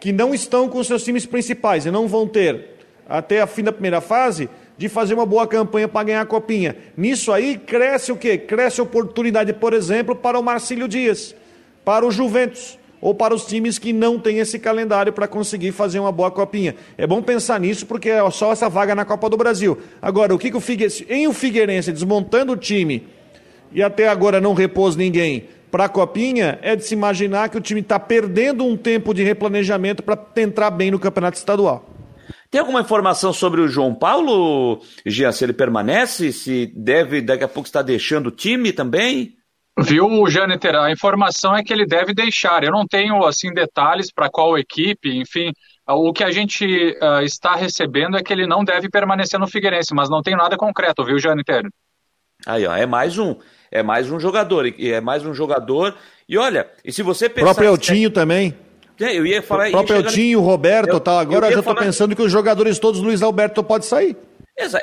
[0.00, 2.74] que não estão com seus times principais e não vão ter
[3.08, 6.76] até a fim da primeira fase, de fazer uma boa campanha para ganhar a copinha.
[6.96, 8.36] Nisso aí cresce o quê?
[8.36, 11.34] Cresce oportunidade, por exemplo, para o Marcílio Dias
[11.84, 15.98] para o Juventus ou para os times que não têm esse calendário para conseguir fazer
[15.98, 16.74] uma boa copinha.
[16.96, 19.78] É bom pensar nisso porque é só essa vaga na Copa do Brasil.
[20.00, 23.06] Agora, o que, que o Figueirense, em o Figueirense desmontando o time
[23.70, 27.60] e até agora não repôs ninguém para a copinha, é de se imaginar que o
[27.60, 31.93] time está perdendo um tempo de replanejamento para entrar bem no campeonato estadual.
[32.54, 37.48] Tem alguma informação sobre o João Paulo, Gia, se ele permanece, se deve daqui a
[37.48, 39.34] pouco estar deixando o time também?
[39.76, 40.76] Viu, Jâniter?
[40.76, 42.62] A informação é que ele deve deixar.
[42.62, 45.52] Eu não tenho assim detalhes para qual equipe, enfim.
[45.84, 46.64] O que a gente
[47.02, 50.56] uh, está recebendo é que ele não deve permanecer no Figueirense, mas não tem nada
[50.56, 51.68] concreto, viu, Jâniter?
[52.46, 53.34] Aí, ó, é mais um,
[53.68, 55.96] é mais um jogador, e é mais um jogador.
[56.28, 57.50] E olha, e se você pensar.
[57.50, 58.56] O próprio Eltinho também.
[59.00, 59.68] É, eu ia falar.
[59.68, 61.18] O próprio Eltinho, o Roberto, eu, tal.
[61.18, 61.86] Agora eu, já estou falar...
[61.86, 64.16] pensando que os jogadores todos, Luiz Alberto pode sair.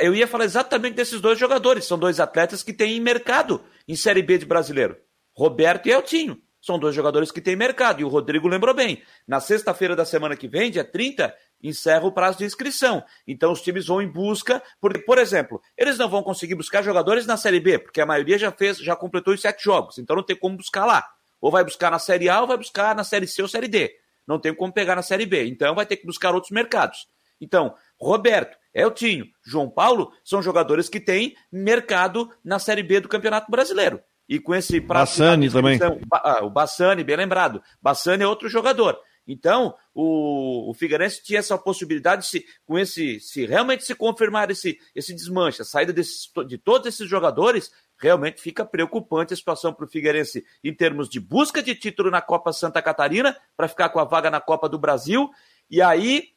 [0.01, 1.86] Eu ia falar exatamente desses dois jogadores.
[1.86, 4.97] São dois atletas que têm mercado em Série B de brasileiro.
[5.34, 6.38] Roberto e Eltinho.
[6.62, 8.01] São dois jogadores que têm mercado.
[8.01, 9.01] E o Rodrigo lembrou bem.
[9.28, 11.34] Na sexta-feira da semana que vem, dia 30,
[11.64, 13.03] encerra o prazo de inscrição.
[13.28, 17.26] Então os times vão em busca, porque, por exemplo, eles não vão conseguir buscar jogadores
[17.26, 20.24] na Série B, porque a maioria já fez, já completou os sete jogos, então não
[20.24, 21.03] tem como buscar lá.
[21.39, 23.91] Ou vai buscar na Série A ou vai buscar na Série C ou Série D.
[24.32, 25.45] Não tem como pegar na Série B.
[25.45, 27.05] Então vai ter que buscar outros mercados.
[27.41, 33.51] Então, Roberto, Eltinho, João Paulo são jogadores que têm mercado na Série B do Campeonato
[33.51, 33.99] Brasileiro.
[34.29, 35.11] E com esse prazo.
[35.11, 35.79] Bassani também.
[36.13, 37.61] Ah, o Bassani, bem lembrado.
[37.82, 38.97] Bassani é outro jogador.
[39.27, 44.77] Então, o, o Figueirense tinha essa possibilidade, se, com esse, se realmente se confirmar esse,
[44.95, 47.71] esse desmanche, a saída desses, de todos esses jogadores,
[48.02, 52.20] realmente fica preocupante a situação para o Figueirense em termos de busca de título na
[52.22, 55.30] Copa Santa Catarina, para ficar com a vaga na Copa do Brasil.
[55.70, 56.30] E aí,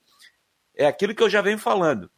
[0.76, 2.10] é aquilo que eu já venho falando.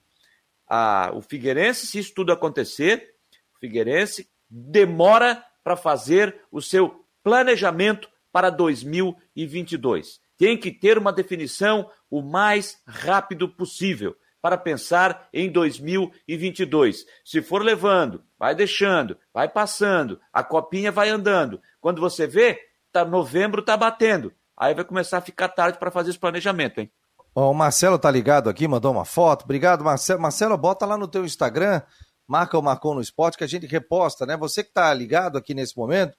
[1.14, 3.14] O Figueirense, se isso tudo acontecer,
[3.54, 10.20] o Figueirense demora para fazer o seu planejamento para 2022.
[10.36, 14.16] Tem que ter uma definição o mais rápido possível
[14.46, 17.04] para pensar em 2022.
[17.24, 21.60] Se for levando, vai deixando, vai passando, a copinha vai andando.
[21.80, 22.56] Quando você vê,
[22.92, 24.32] tá novembro tá batendo.
[24.56, 26.92] Aí vai começar a ficar tarde para fazer esse planejamento, hein?
[27.34, 29.42] o Marcelo tá ligado aqui, mandou uma foto.
[29.42, 30.22] Obrigado, Marcelo.
[30.22, 31.82] Marcelo, bota lá no teu Instagram,
[32.24, 34.36] marca o Marcou no Esporte, que a gente reposta, né?
[34.36, 36.16] Você que tá ligado aqui nesse momento,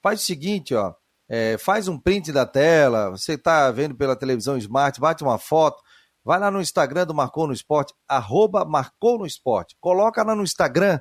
[0.00, 0.94] faz o seguinte, ó.
[1.28, 5.82] É, faz um print da tela, você tá vendo pela televisão Smart, bate uma foto,
[6.24, 9.76] vai lá no Instagram do Marcou no Esporte, arroba Marcou no Esporte.
[9.80, 10.98] Coloca lá no Instagram,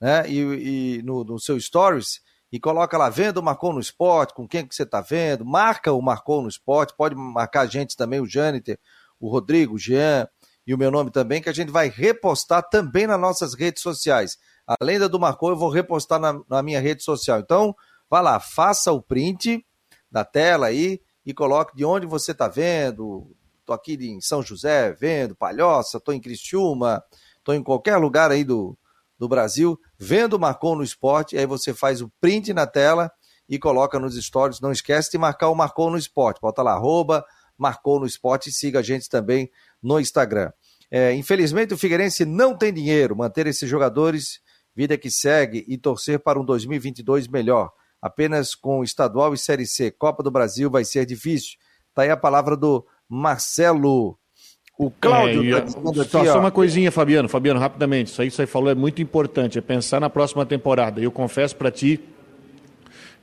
[0.00, 0.28] né?
[0.28, 2.20] E, e no, no seu Stories
[2.54, 5.92] e coloca lá, vendo o Marcou no Esporte, com quem que você está vendo, marca
[5.92, 8.78] o Marcou no Esporte, pode marcar a gente também, o Jâniter,
[9.18, 10.28] o Rodrigo, o Jean
[10.64, 14.38] e o meu nome também, que a gente vai repostar também nas nossas redes sociais.
[14.80, 17.40] Além da do Marcou, eu vou repostar na, na minha rede social.
[17.40, 17.74] Então,
[18.08, 19.66] vá lá, faça o print
[20.08, 23.34] da tela aí e coloque de onde você está vendo.
[23.64, 27.02] Estou aqui em São José vendo, Palhoça, estou em Criciúma,
[27.38, 28.76] estou em qualquer lugar aí do,
[29.18, 33.10] do Brasil, vendo o Marcou no Esporte, aí você faz o print na tela
[33.48, 34.60] e coloca nos stories.
[34.60, 36.42] Não esquece de marcar o Marcou no Esporte.
[36.42, 37.24] Bota lá, arroba,
[37.56, 39.50] Marcou no Esporte e siga a gente também
[39.82, 40.52] no Instagram.
[40.90, 43.16] É, infelizmente o Figueirense não tem dinheiro.
[43.16, 44.40] Manter esses jogadores,
[44.76, 47.72] vida que segue e torcer para um 2022 melhor.
[47.98, 51.56] Apenas com estadual e Série C, Copa do Brasil vai ser difícil.
[51.94, 54.18] Tá aí a palavra do Marcelo
[54.76, 55.68] o Cláudio é, tá
[56.04, 58.10] só, só, uma coisinha, Fabiano, Fabiano, rapidamente.
[58.10, 61.00] Isso aí que você falou é muito importante, é pensar na próxima temporada.
[61.00, 62.00] Eu confesso para ti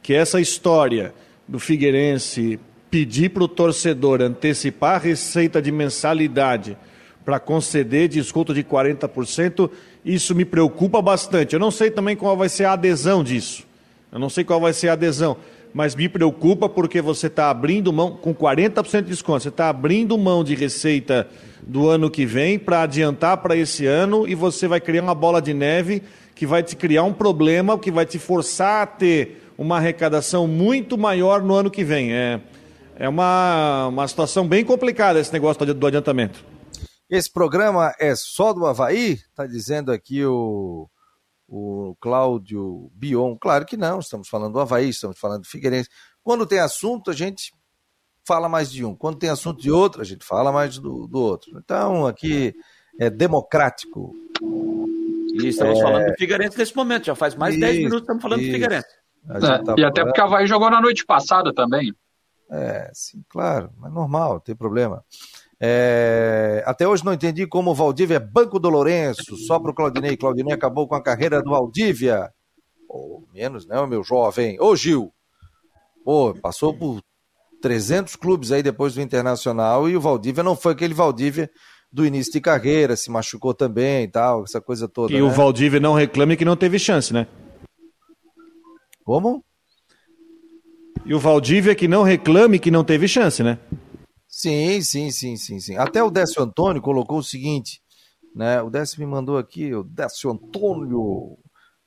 [0.01, 1.13] que essa história
[1.45, 2.57] do Figueirense
[2.89, 6.77] pedir para o torcedor antecipar a receita de mensalidade
[7.25, 9.69] para conceder desconto de 40%,
[10.03, 11.53] isso me preocupa bastante.
[11.53, 13.67] Eu não sei também qual vai ser a adesão disso.
[14.11, 15.37] Eu não sei qual vai ser a adesão
[15.73, 20.17] mas me preocupa porque você está abrindo mão, com 40% de desconto, você está abrindo
[20.17, 21.27] mão de receita
[21.61, 25.41] do ano que vem para adiantar para esse ano e você vai criar uma bola
[25.41, 26.01] de neve
[26.35, 30.97] que vai te criar um problema, que vai te forçar a ter uma arrecadação muito
[30.97, 32.13] maior no ano que vem.
[32.13, 32.41] É,
[32.95, 36.43] é uma, uma situação bem complicada esse negócio do adiantamento.
[37.09, 39.13] Esse programa é só do Havaí?
[39.13, 40.87] Está dizendo aqui o,
[41.51, 43.35] o Cláudio Bion.
[43.35, 45.89] Claro que não, estamos falando do Havaí, estamos falando do Figueirense.
[46.23, 47.51] Quando tem assunto, a gente
[48.25, 48.95] fala mais de um.
[48.95, 51.51] Quando tem assunto de outro, a gente fala mais do, do outro.
[51.57, 52.55] Então, aqui
[52.97, 54.15] é democrático.
[55.33, 55.81] E estamos é...
[55.81, 58.49] falando do Figueirense nesse momento, já faz mais de 10 minutos que estamos falando isso.
[58.49, 59.01] do Figueirense.
[59.29, 61.93] É, tá e até porque o Havaí jogou na noite passada também.
[62.49, 65.03] É, sim, claro, mas normal, não tem problema.
[65.63, 69.75] É, até hoje não entendi como o Valdívia é banco do Lourenço, só para o
[69.75, 70.17] Claudinei.
[70.17, 72.31] Claudinei acabou com a carreira do Valdívia.
[72.89, 74.59] Ou menos, né, meu jovem?
[74.59, 75.13] Ô, Gil!
[76.03, 76.99] Pô, passou por
[77.61, 81.47] 300 clubes aí depois do Internacional e o Valdívia não foi aquele Valdívia
[81.91, 85.13] do início de carreira, se machucou também e tal, essa coisa toda.
[85.13, 85.21] E né?
[85.21, 87.27] o Valdívia não reclame que não teve chance, né?
[89.03, 89.43] Como?
[91.05, 93.59] E o Valdívia que não reclame que não teve chance, né?
[94.31, 95.75] Sim, sim, sim, sim, sim.
[95.75, 97.81] Até o Décio Antônio colocou o seguinte,
[98.33, 98.61] né?
[98.61, 101.37] O Décio me mandou aqui, o Décio Antônio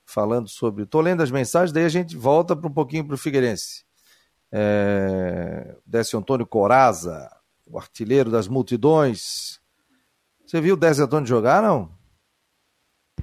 [0.04, 0.84] falando sobre.
[0.84, 3.84] Tô lendo as mensagens, daí a gente volta para um pouquinho para o Figueirense.
[4.52, 5.74] É...
[5.86, 7.30] Décio Antônio Coraza,
[7.66, 9.58] o artilheiro das multidões.
[10.46, 11.90] Você viu o Décio Antônio jogar, não?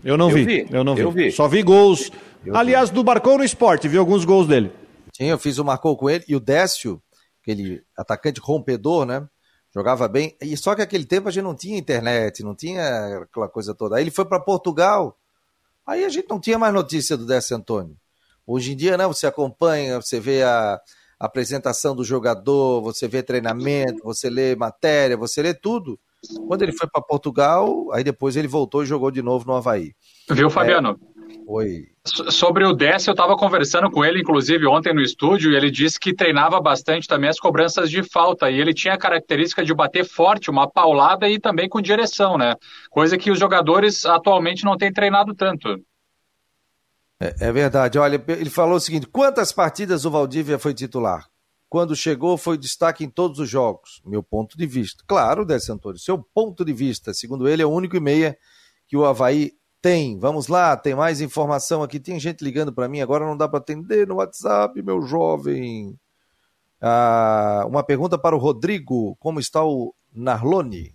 [0.04, 1.02] Eu não eu vi, vi, eu não vi.
[1.02, 1.32] Eu vi.
[1.32, 2.12] Só vi gols.
[2.44, 2.96] Eu Aliás, vi.
[2.96, 4.72] do Marcou no Esporte, vi alguns gols dele.
[5.16, 6.26] Sim, eu fiz o Marcou com ele.
[6.28, 7.00] E o Décio,
[7.42, 9.28] aquele atacante rompedor, né?
[9.74, 10.36] Jogava bem.
[10.42, 13.96] E só que aquele tempo a gente não tinha internet, não tinha aquela coisa toda.
[13.96, 15.18] Aí ele foi para Portugal.
[15.86, 17.96] Aí a gente não tinha mais notícia do Décio Antônio.
[18.46, 20.80] Hoje em dia, não, você acompanha, você vê a,
[21.20, 26.00] a apresentação do jogador, você vê treinamento, você lê matéria, você lê tudo.
[26.48, 29.96] Quando ele foi para Portugal, aí depois ele voltou e jogou de novo no Havaí.
[30.30, 31.00] Viu, Fabiano?
[31.00, 31.11] É...
[31.48, 31.88] Oi.
[32.04, 36.00] Sobre o Décio, eu estava conversando com ele, inclusive, ontem no estúdio, e ele disse
[36.00, 40.06] que treinava bastante também as cobranças de falta, e ele tinha a característica de bater
[40.06, 42.56] forte, uma paulada e também com direção, né?
[42.90, 45.80] Coisa que os jogadores atualmente não têm treinado tanto.
[47.20, 48.00] É, é verdade.
[48.00, 51.28] Olha, ele falou o seguinte: quantas partidas o Valdívia foi titular?
[51.70, 54.02] Quando chegou, foi destaque em todos os jogos.
[54.06, 55.04] Meu ponto de vista.
[55.08, 57.14] Claro, Décio Antônio, seu ponto de vista.
[57.14, 58.38] Segundo ele, é o único e meia
[58.88, 62.00] que o Havaí tem, vamos lá, tem mais informação aqui.
[62.00, 65.98] Tem gente ligando para mim, agora não dá para atender no WhatsApp, meu jovem.
[66.80, 70.94] Ah, uma pergunta para o Rodrigo: como está o Narlone?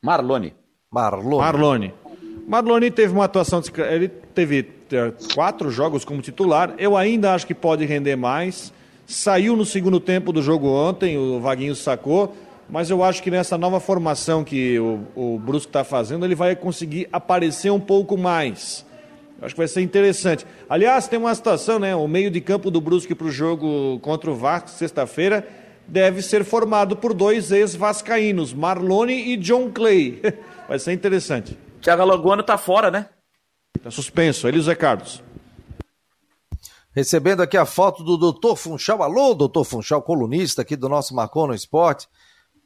[0.00, 0.54] Marlone.
[0.90, 1.38] Marlone.
[1.38, 1.94] Marlone.
[2.46, 6.74] Marlone teve uma atuação, ele teve é, quatro jogos como titular.
[6.78, 8.72] Eu ainda acho que pode render mais.
[9.06, 12.34] Saiu no segundo tempo do jogo ontem, o Vaguinho sacou
[12.68, 16.56] mas eu acho que nessa nova formação que o, o Brusque está fazendo, ele vai
[16.56, 18.84] conseguir aparecer um pouco mais.
[19.38, 20.46] Eu acho que vai ser interessante.
[20.68, 21.94] Aliás, tem uma situação, né?
[21.94, 25.46] O meio de campo do Brusque para o jogo contra o Vasco, sexta-feira,
[25.86, 30.22] deve ser formado por dois ex-vascaínos, Marlone e John Clay.
[30.66, 31.58] vai ser interessante.
[31.82, 33.08] Thiago Alagoano está fora, né?
[33.76, 34.48] Está suspenso.
[34.48, 35.22] Ele e o Zé Carlos.
[36.94, 38.54] Recebendo aqui a foto do Dr.
[38.56, 39.02] Funchal.
[39.02, 39.64] Alô, Dr.
[39.64, 42.08] Funchal, colunista aqui do nosso Marcou no Esporte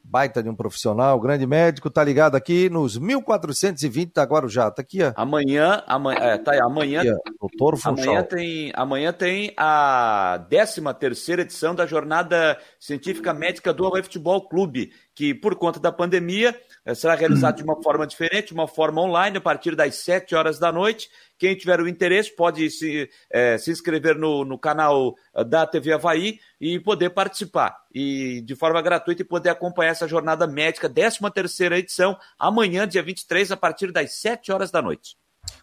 [0.03, 5.03] baita de um profissional, grande médico, tá ligado aqui nos 1420 da Guarujá, tá aqui,
[5.03, 5.13] ó.
[5.15, 11.41] Amanhã, amanhã, é, tá aí, amanhã, aqui, doutor amanhã tem, amanhã tem a 13 terceira
[11.43, 16.55] edição da jornada científica médica do Havaí Futebol Clube, que por conta da pandemia
[16.95, 20.71] será realizado de uma forma diferente, uma forma online, a partir das 7 horas da
[20.71, 21.09] noite.
[21.37, 25.93] Quem tiver o interesse pode se, é, se inscrever no, no canal eh, da TV
[25.93, 27.77] Havaí e poder participar.
[27.93, 33.01] E de forma gratuita e poder acompanhar essa jornada médica, 13 terceira edição, amanhã, dia
[33.01, 35.15] 23, a partir das 7 horas da noite.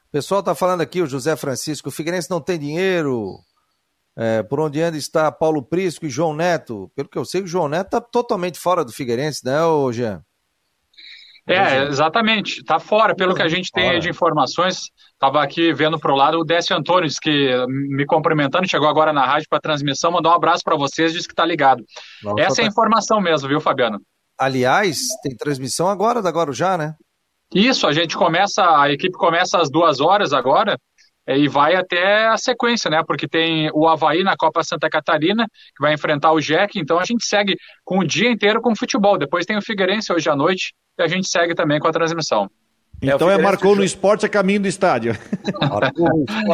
[0.09, 3.39] O pessoal está falando aqui, o José Francisco, o Figueirense não tem dinheiro.
[4.19, 6.91] É, por onde anda está Paulo Prisco e João Neto.
[6.97, 9.59] Pelo que eu sei, o João Neto está totalmente fora do Figueirense, né,
[9.93, 10.25] Jean?
[11.47, 12.59] É, exatamente.
[12.59, 14.91] Está fora, pelo que a gente tem de informações.
[15.13, 19.25] Estava aqui vendo para o lado o Décio Antônio, que me cumprimentando, chegou agora na
[19.25, 21.85] rádio para transmissão, mandou um abraço para vocês, disse que está ligado.
[22.23, 24.01] Nossa, Essa é a informação mesmo, viu, Fabiano?
[24.39, 26.95] Aliás, tem transmissão agora da Guarujá, né?
[27.55, 30.77] Isso, a gente começa, a equipe começa às duas horas agora
[31.27, 33.03] é, e vai até a sequência, né?
[33.07, 37.05] Porque tem o Havaí na Copa Santa Catarina, que vai enfrentar o Jack, então a
[37.05, 39.17] gente segue com o dia inteiro com o futebol.
[39.17, 42.51] Depois tem o Figueirense hoje à noite, e a gente segue também com a transmissão.
[43.01, 45.17] Então é, é marcou no esporte a caminho do estádio.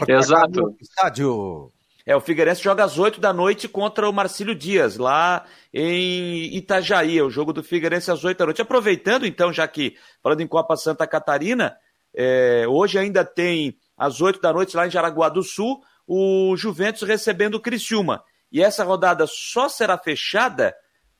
[0.09, 0.77] Exato.
[0.81, 1.71] Estádio.
[2.05, 7.19] É, o Figueirense joga às 8 da noite contra o Marcílio Dias, lá em Itajaí.
[7.19, 8.63] É o jogo do Figueirense às 8 da noite.
[8.63, 11.77] Aproveitando, então, já que falando em Copa Santa Catarina,
[12.15, 17.03] é, hoje ainda tem às 8 da noite lá em Jaraguá do Sul, o Juventus
[17.03, 18.25] recebendo o Criciúma.
[18.51, 20.75] E essa rodada só será fechada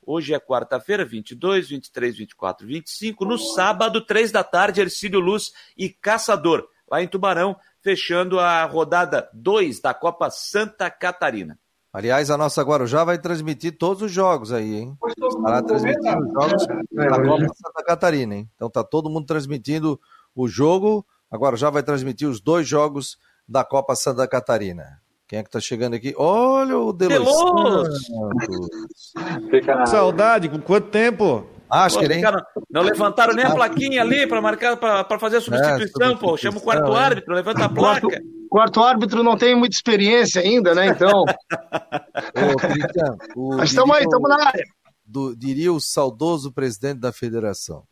[0.05, 3.25] Hoje é quarta-feira, 22, 23, 24, 25.
[3.25, 9.31] No sábado, 3 da tarde, Ercílio Luz e Caçador, lá em Tubarão, fechando a rodada
[9.33, 11.59] 2 da Copa Santa Catarina.
[11.93, 14.97] Aliás, a nossa Guarujá vai transmitir todos os jogos aí, hein?
[15.07, 18.51] Estará transmitindo os jogos da Copa Santa Catarina, hein?
[18.57, 20.01] Então tá todo mundo transmitindo
[20.35, 21.07] o jogo.
[21.31, 25.02] A Guarujá vai transmitir os dois jogos da Copa Santa Catarina.
[25.33, 26.13] Quem é que tá chegando aqui?
[26.19, 27.27] Olha o Delos.
[29.87, 31.47] Saudade, com quanto tempo?
[31.71, 32.21] Acho que ele.
[32.71, 36.37] Não levantaram nem a plaquinha ali para marcar, para fazer a substituição, é, pô.
[36.37, 36.99] Chama o quarto é.
[36.99, 38.03] árbitro, levanta a placa.
[38.03, 40.89] Quarto, quarto árbitro não tem muita experiência ainda, né?
[40.89, 41.25] Então.
[43.35, 44.65] Ô, Mas estamos aí, estamos na área.
[45.03, 47.85] Do, diria o saudoso presidente da federação.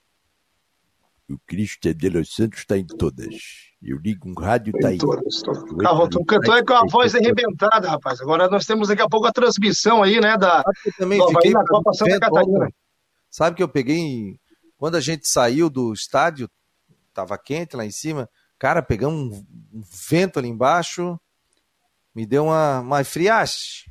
[1.31, 3.28] O Cristian de Los Santos está em todas.
[3.81, 4.99] Eu ligo um rádio, tá aí.
[5.78, 8.20] Carro, tu cantou é com a voz arrebentada, rapaz.
[8.20, 11.53] Agora nós temos daqui a pouco a transmissão aí, né, da, eu também do fiquei
[11.53, 12.68] na Copa Santa Catarina.
[13.31, 14.39] Sabe que eu peguei,
[14.76, 16.51] quando a gente saiu do estádio,
[17.14, 18.28] tava quente lá em cima,
[18.59, 21.18] cara, pegamos um, um vento ali embaixo,
[22.14, 23.89] me deu uma, uma friagem.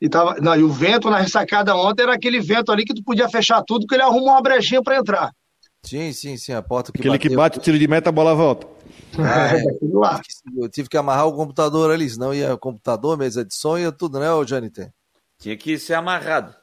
[0.00, 3.02] E, tava, não, e o vento na ressacada ontem era aquele vento ali que tu
[3.02, 5.32] podia fechar tudo, porque ele arrumou uma brechinha para entrar.
[5.86, 7.30] Sim, sim, sim, a porta que Aquele bateu.
[7.30, 8.66] que bate o tiro de meta, a bola volta.
[9.18, 9.62] Ah, é,
[10.58, 14.18] eu tive que amarrar o computador ali, senão ia computador, mesa de som, ia tudo,
[14.18, 14.92] né, Janiter?
[15.38, 16.54] Tinha que ser amarrado.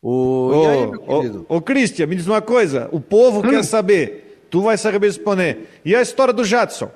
[0.00, 0.48] O...
[0.48, 0.86] Ô, aí,
[1.48, 3.50] ô, ô, Cristian, me diz uma coisa, o povo hum.
[3.50, 5.80] quer saber, tu vai saber responder.
[5.84, 6.90] E a história do Jadson?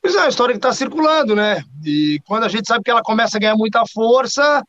[0.00, 1.64] Pois é, a história que está circulando, né?
[1.82, 4.62] E quando a gente sabe que ela começa a ganhar muita força,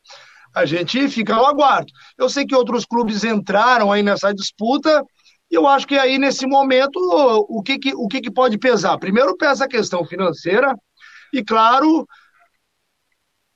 [0.54, 1.92] a gente fica no aguardo.
[2.16, 5.04] Eu sei que outros clubes entraram aí nessa disputa,
[5.50, 6.98] e eu acho que aí, nesse momento,
[7.48, 8.98] o que, que, o que, que pode pesar?
[8.98, 10.74] Primeiro pesa a questão financeira
[11.32, 12.06] e, claro,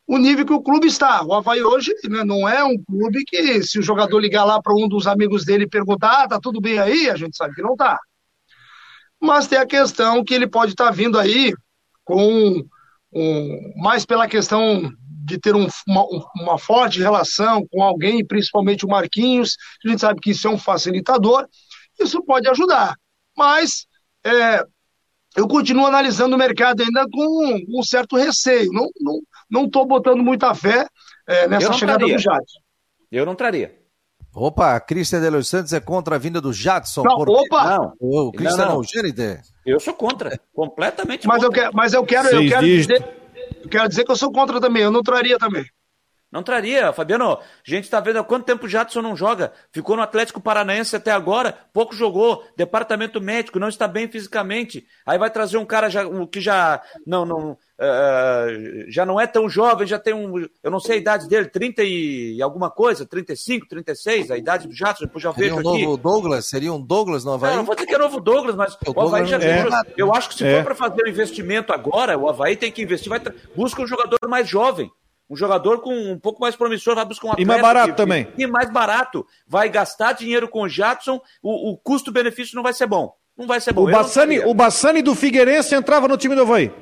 [0.06, 1.24] o nível que o clube está.
[1.24, 4.74] O Havaí hoje né, não é um clube que, se o jogador ligar lá para
[4.74, 7.62] um dos amigos dele e perguntar, ah, tá tudo bem aí, a gente sabe que
[7.62, 7.98] não tá.
[9.20, 11.52] Mas tem a questão que ele pode estar tá vindo aí
[12.04, 12.62] com
[13.12, 14.90] um, mais pela questão
[15.24, 20.20] de ter um, uma, uma, forte relação com alguém, principalmente o Marquinhos, a gente sabe
[20.20, 21.46] que isso é um facilitador,
[22.02, 22.94] isso pode ajudar.
[23.36, 23.86] Mas
[24.24, 24.64] é,
[25.36, 28.72] eu continuo analisando o mercado ainda com um certo receio.
[28.72, 30.86] Não estou não, não botando muita fé
[31.26, 32.16] é, nessa chegada traria.
[32.16, 32.60] do Jadson.
[33.10, 33.80] Eu não traria.
[34.32, 37.02] Opa, Cristian de Los Santos é contra a vinda do Jadson.
[37.02, 37.28] Não, por...
[37.28, 37.78] opa!
[37.78, 38.82] Não, o Cristian não, não.
[39.66, 41.48] Eu sou contra, completamente mas contra.
[41.48, 43.04] Eu quero, mas eu quero, eu quero, dizer,
[43.62, 45.64] eu quero dizer que eu sou contra também, eu não traria também.
[46.30, 47.32] Não traria, Fabiano.
[47.32, 49.52] A gente está vendo há quanto tempo o Jadson não joga.
[49.72, 52.44] Ficou no Atlético Paranaense até agora, pouco jogou.
[52.56, 54.86] Departamento médico, não está bem fisicamente.
[55.04, 59.26] Aí vai trazer um cara já, um, que já não, não, uh, já não é
[59.26, 60.38] tão jovem, já tem um.
[60.62, 64.74] Eu não sei a idade dele, 30 e alguma coisa, 35, 36, a idade do
[64.74, 65.84] Jadson, depois já vejo um aqui.
[65.84, 66.46] novo Douglas?
[66.46, 67.50] Seria um Douglas no Havaí?
[67.50, 69.64] Não, não vou dizer que é novo Douglas, mas o, o Havaí já é.
[69.96, 70.58] Eu acho que se é.
[70.58, 73.20] for para fazer um investimento agora, o Havaí tem que investir, vai
[73.56, 74.88] busca um jogador mais jovem.
[75.30, 77.42] Um jogador com um pouco mais promissor vai buscar um atleta.
[77.42, 78.26] E mais barato que, também.
[78.36, 79.24] E mais barato.
[79.46, 83.14] Vai gastar dinheiro com o Jackson, o, o custo-benefício não vai ser bom.
[83.38, 83.88] Não vai ser bom.
[83.88, 86.72] O Bassani, o Bassani do Figueirense entrava no time do Havaí.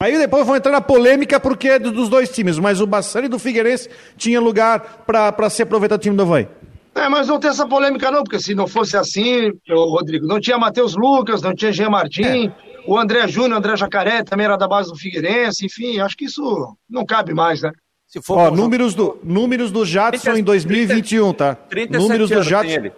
[0.00, 3.38] Aí depois vão entrar na polêmica porque é dos dois times, mas o Bassani do
[3.38, 6.48] Figueirense tinha lugar para ser aproveitado do time do Havaí.
[6.96, 10.58] É, mas não tem essa polêmica não, porque se não fosse assim, Rodrigo, não tinha
[10.58, 12.73] Matheus Lucas, não tinha Jean Martin, é.
[12.86, 16.76] O André Júnior, André Jacaré, também era da base do Figueirense, enfim, acho que isso
[16.88, 17.72] não cabe mais, né?
[18.06, 21.54] Se for Ó, números, do, números do Jadson 30, em 2021, 30, tá?
[21.68, 22.90] 37 números do Jadson.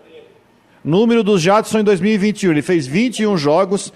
[0.85, 2.51] Número do Jadson em 2021.
[2.51, 3.93] Ele fez 21 jogos,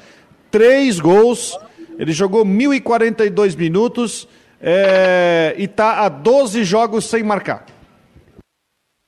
[0.50, 1.58] 3 gols.
[1.98, 4.26] Ele jogou 1.042 minutos
[4.60, 7.66] é, e tá a 12 jogos sem marcar.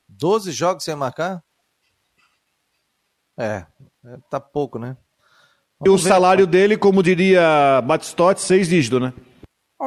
[0.08, 1.42] 12 jogos sem marcar?
[3.38, 3.64] É,
[4.04, 4.96] é tá pouco, né?
[5.84, 9.12] E o salário dele, como diria Batistotti, seis dígitos, né?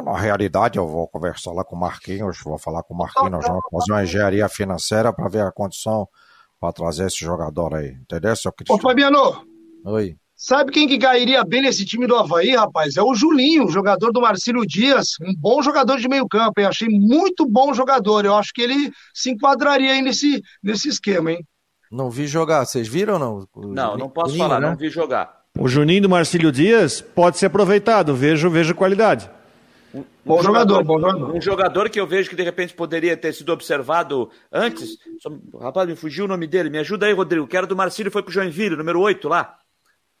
[0.04, 3.46] Na realidade, eu vou conversar lá com o Marquinhos, vou falar com o Marquinhos, nós
[3.46, 6.06] vamos fazer uma engenharia financeira para ver a condição
[6.60, 7.96] para trazer esse jogador aí.
[8.02, 8.78] Entendeu, seu Cristiano?
[8.78, 9.46] Ô, Fabiano.
[9.86, 10.16] Oi.
[10.34, 12.98] Sabe quem que cairia bem nesse time do Havaí, rapaz?
[12.98, 15.12] É o Julinho, jogador do Marcílio Dias.
[15.22, 16.66] Um bom jogador de meio campo, hein?
[16.66, 18.26] Achei muito bom jogador.
[18.26, 21.46] Eu acho que ele se enquadraria aí nesse, nesse esquema, hein?
[21.90, 22.66] Não vi jogar.
[22.66, 23.48] Vocês viram ou não?
[23.54, 24.68] O não, não posso Julinho, falar, né?
[24.68, 25.35] não vi jogar.
[25.58, 29.30] O Juninho do Marcílio Dias pode ser aproveitado, vejo, vejo qualidade.
[29.94, 31.34] Um, bom jogador, bom jogador.
[31.34, 34.98] Um jogador que eu vejo que de repente poderia ter sido observado antes.
[35.20, 36.68] Só, rapaz, me fugiu o nome dele.
[36.68, 37.46] Me ajuda aí, Rodrigo.
[37.46, 39.56] Que era do Marcílio foi pro Joinville, número 8 lá.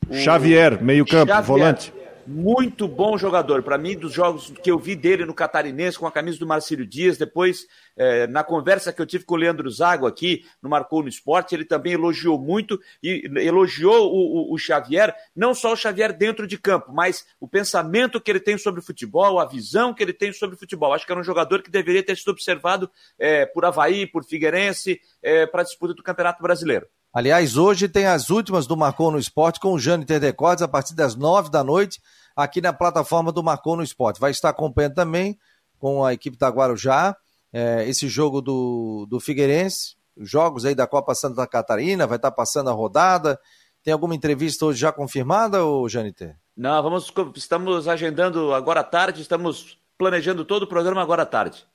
[0.08, 1.92] O, Xavier, meio-campo, volante.
[2.26, 3.62] Muito bom jogador.
[3.62, 6.84] Para mim, dos jogos que eu vi dele no Catarinense com a camisa do Marcílio
[6.84, 11.02] Dias, depois, é, na conversa que eu tive com o Leandro Zago aqui, no Marcou
[11.02, 15.76] no Esporte, ele também elogiou muito e elogiou o, o, o, Xavier, não só o
[15.76, 20.02] Xavier dentro de campo, mas o pensamento que ele tem sobre futebol, a visão que
[20.02, 20.92] ele tem sobre futebol.
[20.92, 25.00] Acho que era um jogador que deveria ter sido observado é, por Havaí, por Figueirense,
[25.22, 26.88] é, para a disputa do Campeonato Brasileiro.
[27.16, 30.94] Aliás, hoje tem as últimas do Marcou no Esporte com o Jânio Interdecordes a partir
[30.94, 31.98] das nove da noite
[32.36, 34.20] aqui na plataforma do Marcou no Esporte.
[34.20, 35.38] Vai estar acompanhando também
[35.78, 37.16] com a equipe da Guarujá
[37.50, 42.68] é, esse jogo do, do Figueirense, jogos aí da Copa Santa Catarina, vai estar passando
[42.68, 43.40] a rodada.
[43.82, 46.36] Tem alguma entrevista hoje já confirmada, ou Janiter?
[46.54, 51.66] Não, vamos, estamos agendando agora à tarde, estamos planejando todo o programa agora à tarde.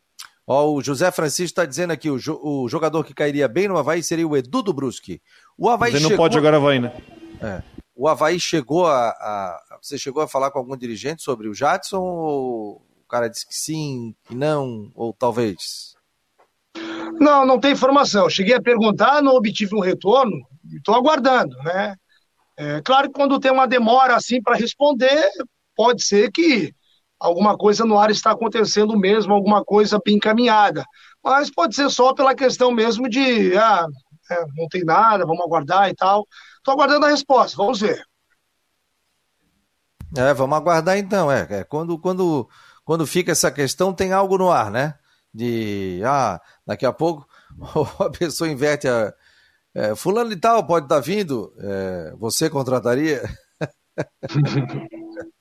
[0.45, 3.77] Ó, o José Francisco está dizendo aqui, o, jo o, jogador que cairia bem no
[3.77, 5.21] Havaí seria o Edu do Brusque.
[5.57, 6.25] O Havaí Você não chegou...
[6.25, 6.91] pode jogar Havaí, né?
[7.41, 7.61] É.
[7.95, 12.01] O Havaí chegou a, a, Você chegou a falar com algum dirigente sobre o Jadson
[12.01, 15.95] ou o cara disse que sim, que não, ou talvez?
[17.19, 18.29] Não, não tem informação.
[18.29, 20.35] Cheguei a perguntar, não obtive um retorno,
[20.73, 21.95] estou aguardando, né?
[22.57, 25.29] É, claro que quando tem uma demora assim para responder,
[25.75, 26.73] pode ser que
[27.21, 30.83] alguma coisa no ar está acontecendo mesmo, alguma coisa bem encaminhada.
[31.23, 33.85] Mas pode ser só pela questão mesmo de, ah,
[34.31, 36.27] é, não tem nada, vamos aguardar e tal.
[36.57, 38.03] Estou aguardando a resposta, vamos ver.
[40.17, 41.31] É, vamos aguardar então.
[41.31, 42.49] É, é, quando, quando,
[42.83, 44.95] quando fica essa questão, tem algo no ar, né?
[45.33, 47.25] De, ah, daqui a pouco
[47.99, 49.13] a pessoa inverte a.
[49.73, 53.23] É, fulano de tal pode estar tá vindo, é, você contrataria?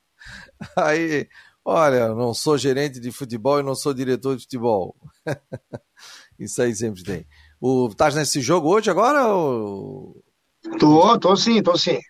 [0.76, 1.28] Aí
[1.72, 4.96] Olha, não sou gerente de futebol e não sou diretor de futebol.
[6.36, 7.24] Isso aí sempre tem.
[7.60, 9.28] O, tá nesse jogo hoje agora?
[9.28, 10.20] Ou...
[10.80, 12.00] Tô, tô sim, tô sim.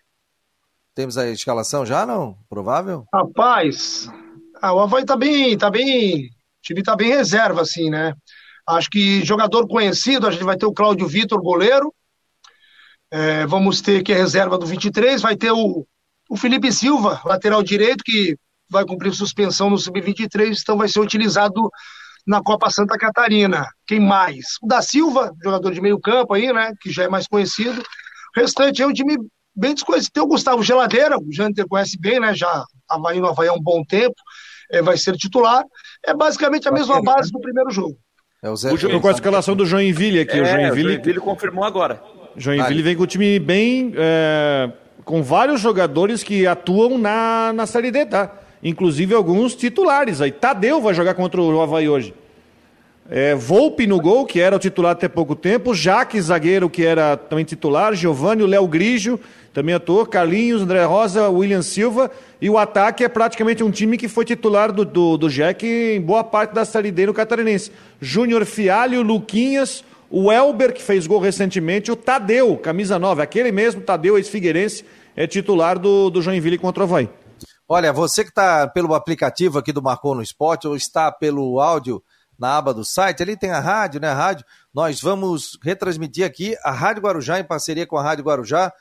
[0.95, 2.35] Temos a escalação já, não?
[2.49, 3.05] Provável?
[3.13, 4.09] Rapaz,
[4.59, 6.29] ah, o Havaí tá bem, tá bem, o
[6.63, 8.15] time tá bem reserva, assim, né?
[8.67, 11.93] Acho que jogador conhecido, a gente vai ter o Cláudio Vitor, goleiro.
[13.11, 15.85] É, vamos ter que a reserva do 23, vai ter o,
[16.27, 18.35] o Felipe Silva, lateral direito, que
[18.71, 21.69] vai cumprir suspensão no Sub-23, então vai ser utilizado
[22.25, 23.67] na Copa Santa Catarina.
[23.85, 24.45] Quem mais?
[24.61, 27.81] O da Silva, jogador de meio campo aí, né, que já é mais conhecido.
[27.81, 29.17] O restante é um time
[29.55, 30.13] bem desconhecido.
[30.13, 33.61] Tem o Gustavo Geladeira, o Janter conhece bem, né, já estava no Havaí há um
[33.61, 34.15] bom tempo,
[34.71, 35.63] é, vai ser titular.
[36.05, 37.97] É basicamente a mesma base do primeiro jogo.
[38.41, 38.69] É o Zé
[38.99, 40.37] com a escalação do Joinville aqui.
[40.37, 42.01] É, o Joinville, o Joinville confirmou agora.
[42.37, 43.93] Joinville vem com o time bem...
[43.95, 44.71] É,
[45.03, 48.31] com vários jogadores que atuam na, na Série D, tá?
[48.63, 50.21] Inclusive alguns titulares.
[50.21, 52.13] Aí Tadeu vai jogar contra o Havaí hoje.
[53.09, 57.17] É, Volpe no gol, que era o titular até pouco tempo, Jaque, zagueiro, que era
[57.17, 59.19] também titular, Giovanni, o Léo Grigio,
[59.53, 62.09] também atuou, Carlinhos, André Rosa, William Silva,
[62.39, 65.99] e o ataque é praticamente um time que foi titular do, do, do Jack em
[65.99, 67.71] boa parte da Série D no Catarinense.
[67.99, 73.81] Júnior Fialho, Luquinhas, o Elber, que fez gol recentemente, o Tadeu, camisa 9, aquele mesmo,
[73.81, 74.85] Tadeu, ex-figueirense,
[75.17, 77.09] é titular do, do Joinville contra o Havaí.
[77.73, 82.03] Olha, você que está pelo aplicativo aqui do Marcou no Esporte ou está pelo áudio
[82.37, 84.09] na aba do site, ali tem a rádio, né?
[84.09, 84.45] A rádio.
[84.73, 88.73] Nós vamos retransmitir aqui a Rádio Guarujá em parceria com a Rádio Guarujá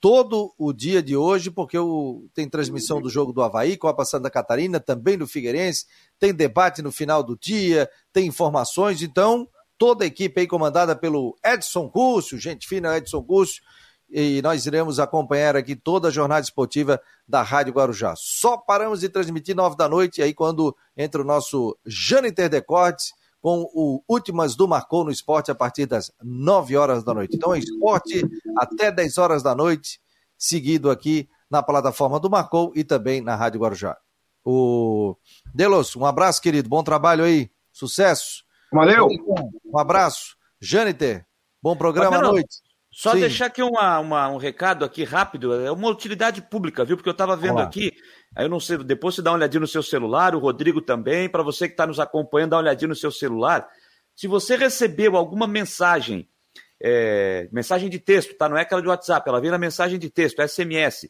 [0.00, 4.30] todo o dia de hoje, porque o, tem transmissão do jogo do Havaí, Copa Santa
[4.30, 5.84] Catarina, também do Figueirense,
[6.18, 11.36] tem debate no final do dia, tem informações, então toda a equipe aí comandada pelo
[11.44, 13.62] Edson Cúcio, gente fina Edson Cúcio,
[14.10, 18.14] e nós iremos acompanhar aqui toda a jornada esportiva da Rádio Guarujá.
[18.16, 23.62] Só paramos de transmitir nove da noite, aí quando entra o nosso Jâniter Decortes com
[23.72, 27.36] o Últimas do Marcou no Esporte a partir das nove horas da noite.
[27.36, 28.22] Então, é esporte
[28.58, 30.00] até dez horas da noite,
[30.36, 33.96] seguido aqui na plataforma do Marcou e também na Rádio Guarujá.
[34.44, 35.16] O
[35.54, 38.44] Delos, um abraço, querido, bom trabalho aí, sucesso.
[38.72, 39.08] Valeu.
[39.66, 40.36] Um abraço.
[40.60, 41.26] Jâniter,
[41.62, 42.69] bom programa à noite.
[42.92, 43.20] Só Sim.
[43.20, 46.96] deixar aqui uma, uma, um recado aqui rápido, é uma utilidade pública, viu?
[46.96, 47.64] Porque eu estava vendo Olá.
[47.64, 47.92] aqui,
[48.34, 51.28] aí eu não sei, depois você dá uma olhadinha no seu celular, o Rodrigo também,
[51.28, 53.68] para você que está nos acompanhando, dá uma olhadinha no seu celular.
[54.16, 56.28] Se você recebeu alguma mensagem,
[56.82, 58.48] é, mensagem de texto, tá?
[58.48, 61.08] Não é aquela de WhatsApp, ela vem na mensagem de texto, SMS.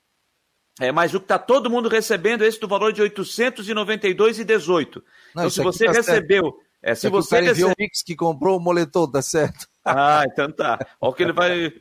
[0.79, 5.03] É, mas o que está todo mundo recebendo é esse do valor de 892,18.
[5.31, 6.53] Então, se você tá recebeu.
[6.81, 7.69] É, se você recebeu.
[7.69, 9.67] o Pix que comprou o moletom, tá certo?
[9.85, 10.79] Ah, então tá.
[11.01, 11.73] Olha o que ele vai.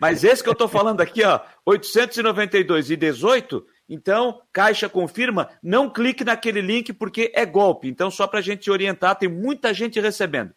[0.00, 3.64] Mas esse que eu estou falando aqui, ó, 892,18.
[3.88, 7.88] Então, Caixa confirma, não clique naquele link porque é golpe.
[7.88, 10.54] Então, só para a gente orientar, tem muita gente recebendo.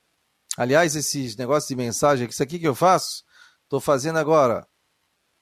[0.56, 3.24] Aliás, esses negócios de mensagem, isso aqui que eu faço,
[3.64, 4.68] estou fazendo agora.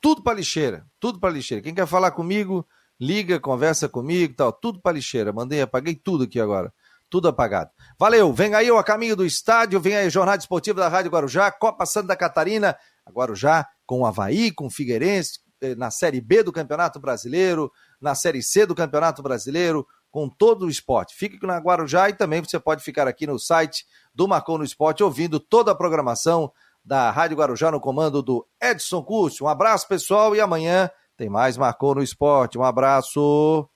[0.01, 1.63] Tudo para lixeira, tudo para lixeira.
[1.63, 2.65] Quem quer falar comigo,
[2.99, 5.33] liga, conversa comigo, tal, tudo para lixeira.
[5.33, 6.73] Mandei, apaguei tudo aqui agora.
[7.09, 7.71] Tudo apagado.
[7.97, 11.51] Valeu, vem aí o caminho do estádio, vem aí a Jornada Esportiva da Rádio Guarujá,
[11.51, 12.77] Copa Santa Catarina,
[13.11, 18.13] Guarujá com o Havaí, com o Figueirense, eh, na Série B do Campeonato Brasileiro, na
[18.13, 21.15] Série C do Campeonato Brasileiro, com todo o esporte.
[21.15, 25.03] Fique na Guarujá e também você pode ficar aqui no site do Marcou no Esporte
[25.03, 26.51] ouvindo toda a programação
[26.83, 29.45] da Rádio Guarujá no comando do Edson Curso.
[29.45, 32.57] Um abraço, pessoal, e amanhã tem mais Marcou no Esporte.
[32.57, 33.69] Um abraço.